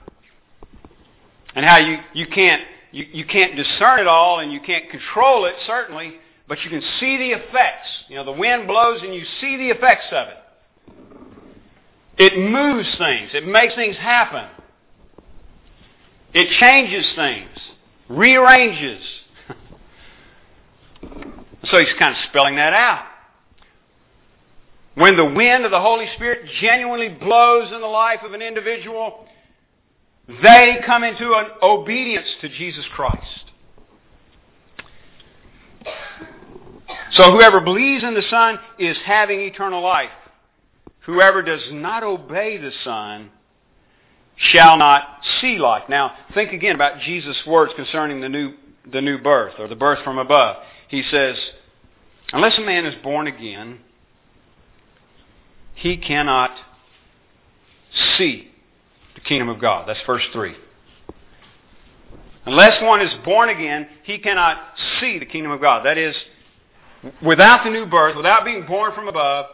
and 1.56 1.66
how 1.66 1.78
you, 1.78 1.98
you 2.14 2.28
can't 2.28 2.62
you, 2.92 3.06
you 3.12 3.26
can't 3.26 3.56
discern 3.56 4.00
it 4.00 4.08
all 4.08 4.40
and 4.40 4.52
you 4.52 4.60
can't 4.60 4.90
control 4.90 5.46
it, 5.46 5.56
certainly, 5.66 6.16
but 6.48 6.62
you 6.64 6.70
can 6.70 6.82
see 7.00 7.18
the 7.18 7.30
effects. 7.30 7.88
You 8.10 8.18
know, 8.18 8.26
the 8.26 8.34
wind 8.34 8.68
blows 8.68 9.02
and 9.02 9.14
you 9.14 9.24
see 9.40 9.58
the 9.58 9.70
effects 9.70 10.08
of 10.12 10.28
it. 10.28 10.38
It 12.18 12.38
moves 12.38 12.90
things. 12.98 13.32
It 13.34 13.48
makes 13.48 13.76
things 13.76 13.96
happen. 13.96 14.48
It 16.34 16.50
changes 16.60 17.06
things 17.16 17.50
rearranges. 18.12 19.04
so 21.02 21.80
he's 21.80 21.94
kind 21.98 22.16
of 22.16 22.22
spelling 22.30 22.56
that 22.56 22.74
out. 22.74 23.06
When 24.96 25.16
the 25.16 25.26
wind 25.26 25.64
of 25.64 25.72
the 25.72 25.80
Holy 25.80 26.08
Spirit 26.16 26.50
genuinely 26.60 27.10
blows 27.10 27.72
in 27.74 27.80
the 27.80 27.88
life 27.88 28.20
of 28.24 28.34
an 28.34 28.42
individual, 28.42 29.26
they 30.28 30.78
come 30.86 31.04
into 31.04 31.34
an 31.34 31.48
obedience 31.62 32.28
to 32.42 32.50
Jesus 32.50 32.86
Christ. 32.94 33.46
So 37.14 37.32
whoever 37.32 37.60
believes 37.60 38.04
in 38.04 38.14
the 38.14 38.24
Son 38.30 38.60
is 38.80 38.98
having 39.06 39.42
eternal 39.42 39.82
life. 39.82 40.10
Whoever 41.02 41.42
does 41.42 41.62
not 41.72 42.04
obey 42.04 42.58
the 42.58 42.72
Son 42.84 43.32
shall 44.38 44.78
not 44.78 45.20
see 45.40 45.58
life. 45.58 45.84
Now, 45.90 46.14
think 46.34 46.54
again 46.54 46.76
about 46.76 47.02
Jesus' 47.02 47.38
words 47.46 47.74
concerning 47.76 48.22
the 48.22 48.30
new, 48.30 48.54
the 48.92 49.02
new 49.02 49.18
birth, 49.18 49.56
or 49.60 49.68
the 49.68 49.76
birth 49.76 50.04
from 50.04 50.18
above. 50.18 50.58
He 50.88 51.04
says, 51.12 51.36
Unless 52.32 52.58
a 52.58 52.62
man 52.62 52.86
is 52.86 52.96
born 53.04 53.28
again, 53.28 53.80
he 55.76 55.98
cannot 55.98 56.52
see 58.18 58.51
the 59.22 59.28
kingdom 59.28 59.50
of 59.50 59.60
God. 59.60 59.88
That's 59.88 60.00
verse 60.06 60.24
3. 60.34 60.56
Unless 62.46 62.82
one 62.82 63.02
is 63.02 63.14
born 63.24 63.50
again, 63.50 63.88
he 64.04 64.18
cannot 64.18 64.58
see 65.00 65.20
the 65.20 65.26
kingdom 65.26 65.52
of 65.52 65.62
God. 65.62 65.86
That 65.86 65.98
is, 65.98 66.16
without 67.24 67.64
the 67.64 67.70
new 67.70 67.86
birth, 67.86 68.16
without 68.16 68.44
being 68.44 68.66
born 68.66 68.94
from 68.96 69.08
above, 69.08 69.46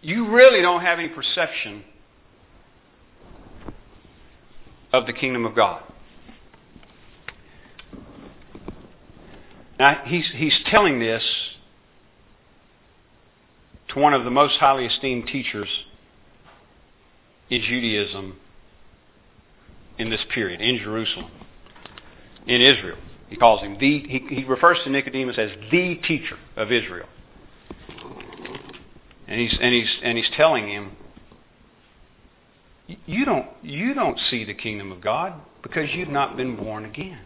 you 0.00 0.30
really 0.30 0.62
don't 0.62 0.80
have 0.80 0.98
any 0.98 1.08
perception 1.08 1.84
of 4.92 5.06
the 5.06 5.12
kingdom 5.12 5.44
of 5.44 5.54
God. 5.54 5.82
Now, 9.78 10.02
he's, 10.06 10.30
he's 10.34 10.56
telling 10.66 11.00
this 11.00 11.22
to 13.88 13.98
one 13.98 14.14
of 14.14 14.24
the 14.24 14.30
most 14.30 14.56
highly 14.58 14.86
esteemed 14.86 15.26
teachers 15.26 15.68
in 17.50 17.62
Judaism 17.62 18.36
in 19.98 20.10
this 20.10 20.20
period, 20.32 20.60
in 20.60 20.78
Jerusalem, 20.78 21.30
in 22.46 22.60
Israel. 22.60 22.98
He 23.28 23.36
calls 23.36 23.60
him 23.60 23.76
the, 23.78 24.00
he, 24.00 24.26
he 24.28 24.44
refers 24.44 24.78
to 24.84 24.90
Nicodemus 24.90 25.38
as 25.38 25.50
the 25.70 25.96
teacher 26.06 26.36
of 26.56 26.70
Israel. 26.70 27.08
And 29.26 29.40
he's, 29.40 29.56
and 29.60 29.72
he's, 29.74 29.96
and 30.02 30.18
he's 30.18 30.30
telling 30.36 30.68
him, 30.68 30.96
you 33.06 33.24
don't, 33.24 33.46
you 33.62 33.94
don't 33.94 34.18
see 34.30 34.44
the 34.44 34.52
kingdom 34.52 34.92
of 34.92 35.00
God 35.00 35.34
because 35.62 35.88
you've 35.94 36.10
not 36.10 36.36
been 36.36 36.56
born 36.56 36.84
again. 36.84 37.20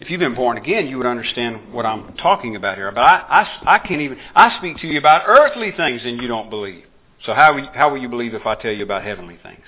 If 0.00 0.10
you've 0.10 0.20
been 0.20 0.34
born 0.34 0.56
again, 0.56 0.86
you 0.88 0.96
would 0.98 1.06
understand 1.06 1.72
what 1.72 1.84
I'm 1.86 2.16
talking 2.16 2.56
about 2.56 2.76
here. 2.76 2.90
But 2.92 3.00
I, 3.00 3.46
I, 3.64 3.74
I 3.76 3.78
can't 3.78 4.00
even, 4.00 4.18
I 4.34 4.56
speak 4.58 4.78
to 4.78 4.86
you 4.86 4.98
about 4.98 5.22
earthly 5.26 5.72
things 5.76 6.02
and 6.04 6.20
you 6.20 6.28
don't 6.28 6.48
believe. 6.48 6.84
So 7.24 7.34
how, 7.34 7.58
how 7.74 7.90
will 7.90 7.98
you 7.98 8.08
believe 8.08 8.34
if 8.34 8.46
I 8.46 8.54
tell 8.54 8.72
you 8.72 8.84
about 8.84 9.02
heavenly 9.02 9.38
things? 9.42 9.64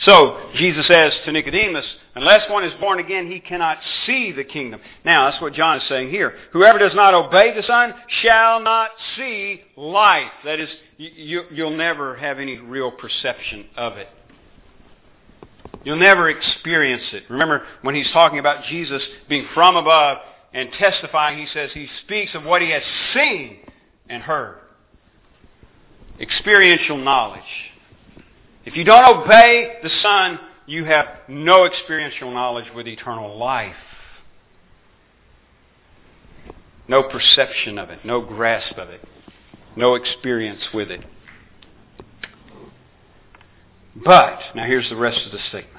So, 0.00 0.50
Jesus 0.54 0.86
says 0.86 1.12
to 1.24 1.32
Nicodemus, 1.32 1.86
unless 2.14 2.50
one 2.50 2.64
is 2.64 2.72
born 2.80 2.98
again, 2.98 3.30
he 3.30 3.40
cannot 3.40 3.78
see 4.04 4.30
the 4.30 4.44
kingdom. 4.44 4.80
Now, 5.06 5.30
that's 5.30 5.40
what 5.40 5.54
John 5.54 5.78
is 5.78 5.88
saying 5.88 6.10
here. 6.10 6.34
Whoever 6.52 6.78
does 6.78 6.94
not 6.94 7.14
obey 7.14 7.54
the 7.56 7.62
Son 7.62 7.94
shall 8.20 8.60
not 8.60 8.90
see 9.16 9.62
life. 9.74 10.30
That 10.44 10.60
is, 10.60 10.68
you, 10.98 11.44
you'll 11.50 11.76
never 11.76 12.14
have 12.16 12.38
any 12.38 12.58
real 12.58 12.90
perception 12.90 13.66
of 13.74 13.96
it. 13.96 14.08
You'll 15.82 15.96
never 15.96 16.28
experience 16.28 17.04
it. 17.12 17.22
Remember, 17.30 17.62
when 17.80 17.94
he's 17.94 18.10
talking 18.12 18.38
about 18.38 18.64
Jesus 18.64 19.02
being 19.30 19.46
from 19.54 19.76
above 19.76 20.18
and 20.52 20.70
testifying, 20.78 21.38
he 21.38 21.46
says 21.54 21.70
he 21.72 21.88
speaks 22.04 22.34
of 22.34 22.44
what 22.44 22.60
he 22.60 22.70
has 22.70 22.82
seen 23.14 23.60
and 24.10 24.22
heard. 24.22 24.58
Experiential 26.18 26.96
knowledge. 26.96 27.42
If 28.64 28.76
you 28.76 28.84
don't 28.84 29.22
obey 29.22 29.78
the 29.82 29.90
Son, 30.02 30.38
you 30.66 30.84
have 30.84 31.06
no 31.28 31.64
experiential 31.64 32.30
knowledge 32.32 32.66
with 32.74 32.88
eternal 32.88 33.36
life. 33.36 33.76
No 36.88 37.02
perception 37.02 37.78
of 37.78 37.90
it, 37.90 38.04
no 38.04 38.20
grasp 38.20 38.76
of 38.78 38.88
it, 38.90 39.02
no 39.76 39.94
experience 39.94 40.62
with 40.72 40.90
it. 40.90 41.04
But, 44.04 44.38
now 44.54 44.66
here's 44.66 44.88
the 44.88 44.96
rest 44.96 45.24
of 45.26 45.32
the 45.32 45.38
statement. 45.48 45.75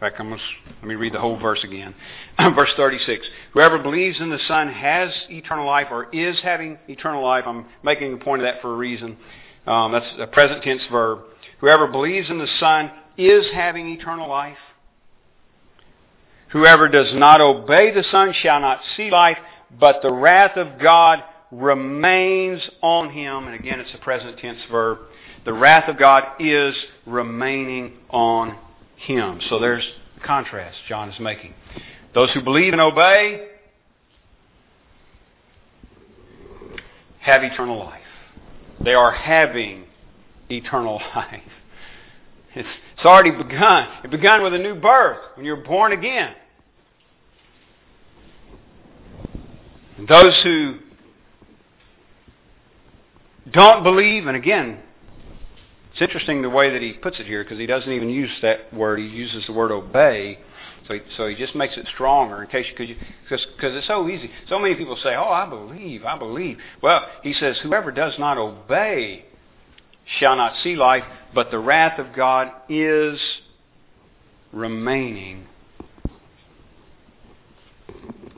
In 0.00 0.08
fact, 0.08 0.18
I'm 0.18 0.30
to, 0.30 0.38
let 0.66 0.84
me 0.84 0.94
read 0.94 1.12
the 1.12 1.20
whole 1.20 1.38
verse 1.38 1.62
again. 1.62 1.94
verse 2.38 2.70
36. 2.74 3.26
Whoever 3.52 3.78
believes 3.78 4.18
in 4.18 4.30
the 4.30 4.38
Son 4.48 4.72
has 4.72 5.10
eternal 5.28 5.66
life 5.66 5.88
or 5.90 6.08
is 6.14 6.38
having 6.42 6.78
eternal 6.88 7.22
life. 7.22 7.44
I'm 7.46 7.66
making 7.82 8.14
a 8.14 8.16
point 8.16 8.40
of 8.40 8.46
that 8.46 8.62
for 8.62 8.72
a 8.72 8.76
reason. 8.78 9.18
Um, 9.66 9.92
that's 9.92 10.06
a 10.18 10.26
present 10.26 10.62
tense 10.62 10.80
verb. 10.90 11.18
Whoever 11.58 11.86
believes 11.86 12.30
in 12.30 12.38
the 12.38 12.48
Son 12.58 12.90
is 13.18 13.44
having 13.52 13.90
eternal 13.90 14.26
life. 14.26 14.56
Whoever 16.52 16.88
does 16.88 17.12
not 17.12 17.42
obey 17.42 17.92
the 17.92 18.04
Son 18.10 18.32
shall 18.42 18.58
not 18.58 18.80
see 18.96 19.10
life, 19.10 19.36
but 19.78 19.96
the 20.00 20.10
wrath 20.10 20.56
of 20.56 20.80
God 20.80 21.22
remains 21.52 22.62
on 22.80 23.10
him. 23.10 23.48
And 23.48 23.54
again, 23.54 23.80
it's 23.80 23.94
a 23.94 24.02
present 24.02 24.38
tense 24.38 24.60
verb. 24.70 24.96
The 25.44 25.52
wrath 25.52 25.90
of 25.90 25.98
God 25.98 26.24
is 26.40 26.74
remaining 27.04 27.98
on 28.08 28.56
him. 29.00 29.40
So 29.48 29.58
there's 29.58 29.86
the 30.14 30.26
contrast 30.26 30.76
John 30.88 31.08
is 31.08 31.18
making. 31.20 31.54
Those 32.14 32.30
who 32.32 32.42
believe 32.42 32.72
and 32.72 32.80
obey 32.80 33.48
have 37.20 37.42
eternal 37.42 37.78
life. 37.78 38.00
They 38.82 38.94
are 38.94 39.12
having 39.12 39.84
eternal 40.48 41.00
life. 41.16 41.42
It's, 42.54 42.68
it's 42.96 43.04
already 43.04 43.30
begun. 43.30 43.88
It 44.02 44.10
begun 44.10 44.42
with 44.42 44.54
a 44.54 44.58
new 44.58 44.74
birth 44.74 45.18
when 45.36 45.46
you're 45.46 45.56
born 45.56 45.92
again. 45.92 46.34
And 49.96 50.08
those 50.08 50.38
who 50.42 50.78
don't 53.52 53.84
believe, 53.84 54.26
and 54.26 54.36
again, 54.36 54.80
it's 56.00 56.08
interesting 56.08 56.40
the 56.40 56.48
way 56.48 56.70
that 56.70 56.80
he 56.80 56.94
puts 56.94 57.20
it 57.20 57.26
here 57.26 57.44
because 57.44 57.58
he 57.58 57.66
doesn't 57.66 57.92
even 57.92 58.08
use 58.08 58.30
that 58.40 58.72
word. 58.72 58.98
He 59.00 59.04
uses 59.04 59.44
the 59.46 59.52
word 59.52 59.70
obey. 59.70 60.38
So 60.88 60.94
he, 60.94 61.00
so 61.18 61.28
he 61.28 61.34
just 61.34 61.54
makes 61.54 61.76
it 61.76 61.86
stronger 61.92 62.42
in 62.42 62.48
case 62.48 62.64
you 62.70 62.74
could, 62.74 62.96
because 63.28 63.76
it's 63.76 63.86
so 63.86 64.08
easy. 64.08 64.30
So 64.48 64.58
many 64.58 64.76
people 64.76 64.96
say, 65.02 65.14
"Oh, 65.14 65.28
I 65.28 65.46
believe, 65.46 66.06
I 66.06 66.16
believe." 66.16 66.56
Well, 66.82 67.06
he 67.22 67.34
says, 67.34 67.58
"Whoever 67.62 67.92
does 67.92 68.18
not 68.18 68.38
obey 68.38 69.26
shall 70.18 70.36
not 70.36 70.56
see 70.62 70.74
life, 70.74 71.04
but 71.34 71.50
the 71.50 71.58
wrath 71.58 71.98
of 71.98 72.14
God 72.14 72.50
is 72.70 73.20
remaining 74.52 75.48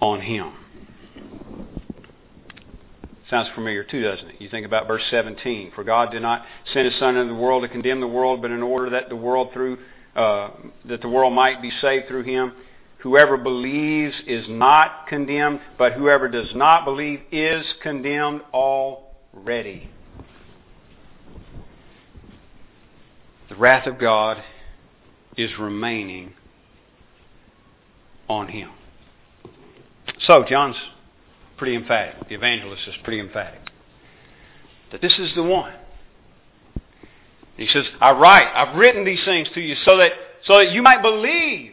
on 0.00 0.20
him." 0.20 0.61
Sounds 3.32 3.48
familiar 3.54 3.82
too, 3.82 4.02
doesn't 4.02 4.28
it? 4.28 4.40
You 4.40 4.50
think 4.50 4.66
about 4.66 4.86
verse 4.86 5.02
17. 5.10 5.72
For 5.74 5.84
God 5.84 6.10
did 6.10 6.20
not 6.20 6.44
send 6.74 6.84
His 6.84 6.98
Son 6.98 7.16
into 7.16 7.32
the 7.32 7.40
world 7.40 7.62
to 7.62 7.68
condemn 7.70 7.98
the 7.98 8.06
world, 8.06 8.42
but 8.42 8.50
in 8.50 8.62
order 8.62 8.90
that 8.90 9.08
the 9.08 9.16
world 9.16 9.54
through 9.54 9.78
uh, 10.14 10.50
that 10.84 11.00
the 11.00 11.08
world 11.08 11.32
might 11.32 11.62
be 11.62 11.72
saved 11.80 12.08
through 12.08 12.24
Him. 12.24 12.52
Whoever 12.98 13.38
believes 13.38 14.14
is 14.26 14.44
not 14.50 15.06
condemned, 15.06 15.60
but 15.78 15.94
whoever 15.94 16.28
does 16.28 16.50
not 16.54 16.84
believe 16.84 17.22
is 17.32 17.64
condemned 17.82 18.42
already. 18.52 19.88
The 23.48 23.56
wrath 23.56 23.86
of 23.86 23.98
God 23.98 24.42
is 25.38 25.50
remaining 25.58 26.34
on 28.28 28.48
him. 28.48 28.72
So, 30.26 30.44
John's 30.46 30.76
pretty 31.56 31.76
emphatic. 31.76 32.28
The 32.28 32.34
evangelist 32.34 32.82
is 32.88 32.94
pretty 33.04 33.20
emphatic. 33.20 33.60
That 34.90 35.00
this 35.00 35.18
is 35.18 35.34
the 35.34 35.42
one. 35.42 35.74
He 37.56 37.66
says, 37.68 37.84
I 38.00 38.12
write, 38.12 38.48
I've 38.54 38.76
written 38.76 39.04
these 39.04 39.24
things 39.24 39.48
to 39.54 39.60
you 39.60 39.76
so 39.84 39.96
that, 39.98 40.12
so 40.44 40.58
that 40.58 40.72
you 40.72 40.82
might 40.82 41.02
believe 41.02 41.72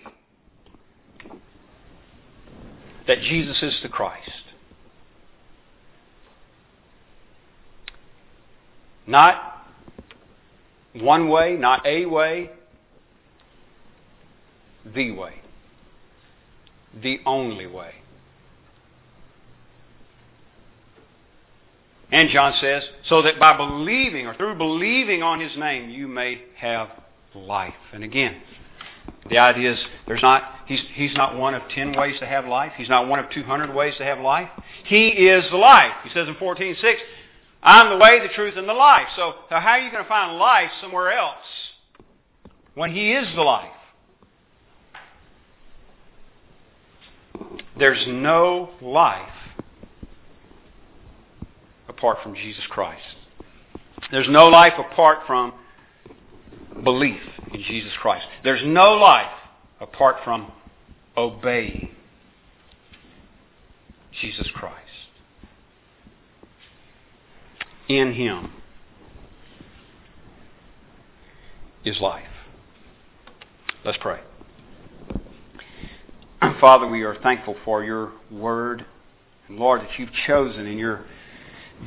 that 3.07 3.21
Jesus 3.21 3.61
is 3.63 3.77
the 3.82 3.89
Christ. 3.89 4.30
Not 9.07 9.65
one 10.93 11.30
way, 11.30 11.55
not 11.55 11.86
a 11.86 12.05
way, 12.05 12.51
the 14.86 15.11
way. 15.11 15.41
The 17.01 17.19
only 17.25 17.65
way. 17.65 17.95
And 22.12 22.30
John 22.30 22.53
says, 22.60 22.84
so 23.07 23.22
that 23.22 23.39
by 23.39 23.55
believing 23.55 24.26
or 24.26 24.34
through 24.34 24.55
believing 24.55 25.22
on 25.22 25.39
his 25.39 25.55
name, 25.57 25.89
you 25.89 26.07
may 26.07 26.41
have 26.57 26.89
life. 27.36 27.76
And 27.93 28.03
again, 28.03 28.41
the 29.30 29.38
idea 29.38 29.74
is 29.74 29.80
there's 30.07 30.22
not 30.22 30.43
he's 30.66 30.82
he's 30.93 31.14
not 31.14 31.38
one 31.38 31.53
of 31.53 31.62
ten 31.70 31.95
ways 31.95 32.16
to 32.20 32.26
have 32.26 32.45
life. 32.45 32.72
He's 32.78 32.89
not 32.89 33.07
one 33.07 33.20
of 33.20 33.30
two 33.30 33.43
hundred 33.43 33.74
ways 33.74 33.93
to 33.97 34.03
have 34.03 34.20
life. 34.20 34.49
He 34.86 35.07
is 35.07 35.45
the 35.51 35.57
life. 35.57 35.91
He 36.03 36.10
says 36.10 36.28
in 36.28 36.36
fourteen 36.36 36.76
six, 36.82 36.99
I'm 37.62 37.89
the 37.89 37.97
way, 38.03 38.20
the 38.20 38.34
truth, 38.34 38.55
and 38.57 38.68
the 38.68 38.74
life. 38.74 39.07
So, 39.16 39.34
so 39.49 39.55
how 39.60 39.72
are 39.72 39.80
you 39.80 39.91
going 39.91 40.03
to 40.03 40.10
find 40.10 40.38
life 40.38 40.70
somewhere 40.82 41.12
else? 41.12 41.36
When 42.74 42.91
he 42.91 43.12
is 43.14 43.28
the 43.36 43.41
life. 43.41 43.72
There's 47.78 48.03
no 48.07 48.72
life 48.82 49.30
apart 52.00 52.20
from 52.24 52.34
Jesus 52.34 52.64
Christ. 52.70 53.04
There's 54.10 54.30
no 54.30 54.47
life 54.47 54.74
apart 54.80 55.20
from 55.28 55.54
belief 56.84 57.20
in 57.54 57.62
Jesus 57.62 57.91
Christ. 58.02 58.26
There's 58.43 58.62
no 58.66 58.93
life 58.93 59.32
apart 59.82 60.18
from 60.24 60.52
obeying 61.18 61.89
Jesus 64.22 64.47
Christ. 64.54 64.76
In 67.89 68.14
Him 68.14 68.54
is 71.84 72.00
life. 72.00 72.24
Let's 73.84 73.97
pray. 74.00 74.22
Father, 76.62 76.88
we 76.88 77.04
are 77.04 77.16
thankful 77.22 77.58
for 77.66 77.84
your 77.84 78.14
word. 78.32 78.86
And 79.50 79.58
Lord, 79.58 79.82
that 79.82 79.97
you've 79.97 80.14
chosen 80.28 80.66
in 80.66 80.78
your 80.78 81.04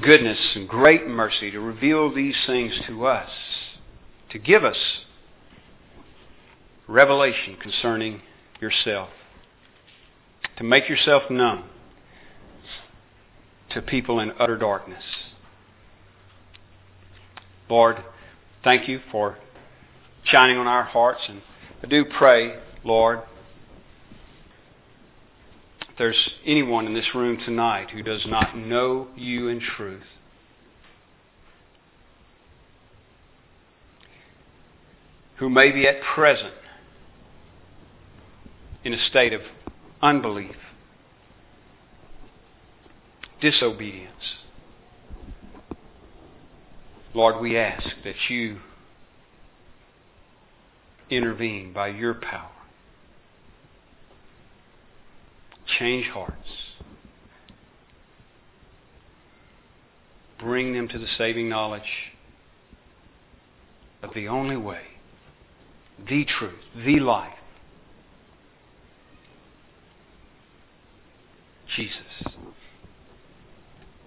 goodness 0.01 0.39
and 0.55 0.69
great 0.69 1.07
mercy 1.07 1.51
to 1.51 1.61
reveal 1.61 2.13
these 2.15 2.37
things 2.47 2.73
to 2.87 3.07
us, 3.07 3.31
to 4.31 4.39
give 4.39 4.65
us 4.65 4.77
revelation 6.89 7.57
concerning 7.61 8.21
yourself, 8.61 9.11
to 10.57 10.65
make 10.65 10.89
yourself 10.89 11.31
known 11.31 11.65
to 13.71 13.83
people 13.83 14.21
in 14.21 14.33
utter 14.39 14.57
darkness. 14.57 15.03
Lord, 17.69 17.97
thank 18.65 18.89
you 18.89 19.01
for 19.11 19.39
shining 20.25 20.59
on 20.59 20.67
our 20.67 20.85
hearts, 20.85 21.21
and 21.29 21.43
I 21.83 21.87
do 21.87 22.05
pray, 22.05 22.59
Lord, 22.85 23.21
there's 25.99 26.31
anyone 26.45 26.87
in 26.87 26.95
this 26.95 27.15
room 27.15 27.39
tonight 27.45 27.91
who 27.91 28.03
does 28.03 28.25
not 28.27 28.57
know 28.57 29.09
you 29.17 29.49
in 29.49 29.61
truth, 29.61 30.03
who 35.37 35.51
may 35.51 35.71
be 35.71 35.87
at 35.87 36.01
present 36.15 36.55
in 38.85 38.93
a 38.93 39.05
state 39.09 39.33
of 39.33 39.43
unbelief, 40.01 40.57
disobedience. 43.41 44.37
Lord, 47.15 47.41
we 47.41 47.59
ask 47.59 47.87
that 48.05 48.15
you 48.31 48.59
intervene 51.11 51.73
by 51.73 51.89
your 51.89 52.15
power 52.15 52.62
change 55.79 56.07
hearts. 56.07 56.37
Bring 60.39 60.73
them 60.73 60.89
to 60.89 60.99
the 60.99 61.07
saving 61.19 61.49
knowledge 61.49 62.13
of 64.03 64.13
the 64.15 64.29
only 64.29 64.57
way, 64.57 64.83
the 66.09 66.25
truth, 66.25 66.59
the 66.85 66.99
life. 66.99 67.33
Jesus. 71.77 71.97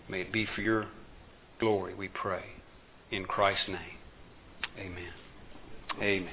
May 0.07 0.21
it 0.21 0.31
be 0.31 0.45
for 0.53 0.61
your 0.61 0.85
glory, 1.59 1.95
we 1.95 2.09
pray. 2.09 2.43
In 3.11 3.25
Christ's 3.25 3.67
name. 3.67 3.97
Amen. 4.77 5.13
Amen. 6.01 6.29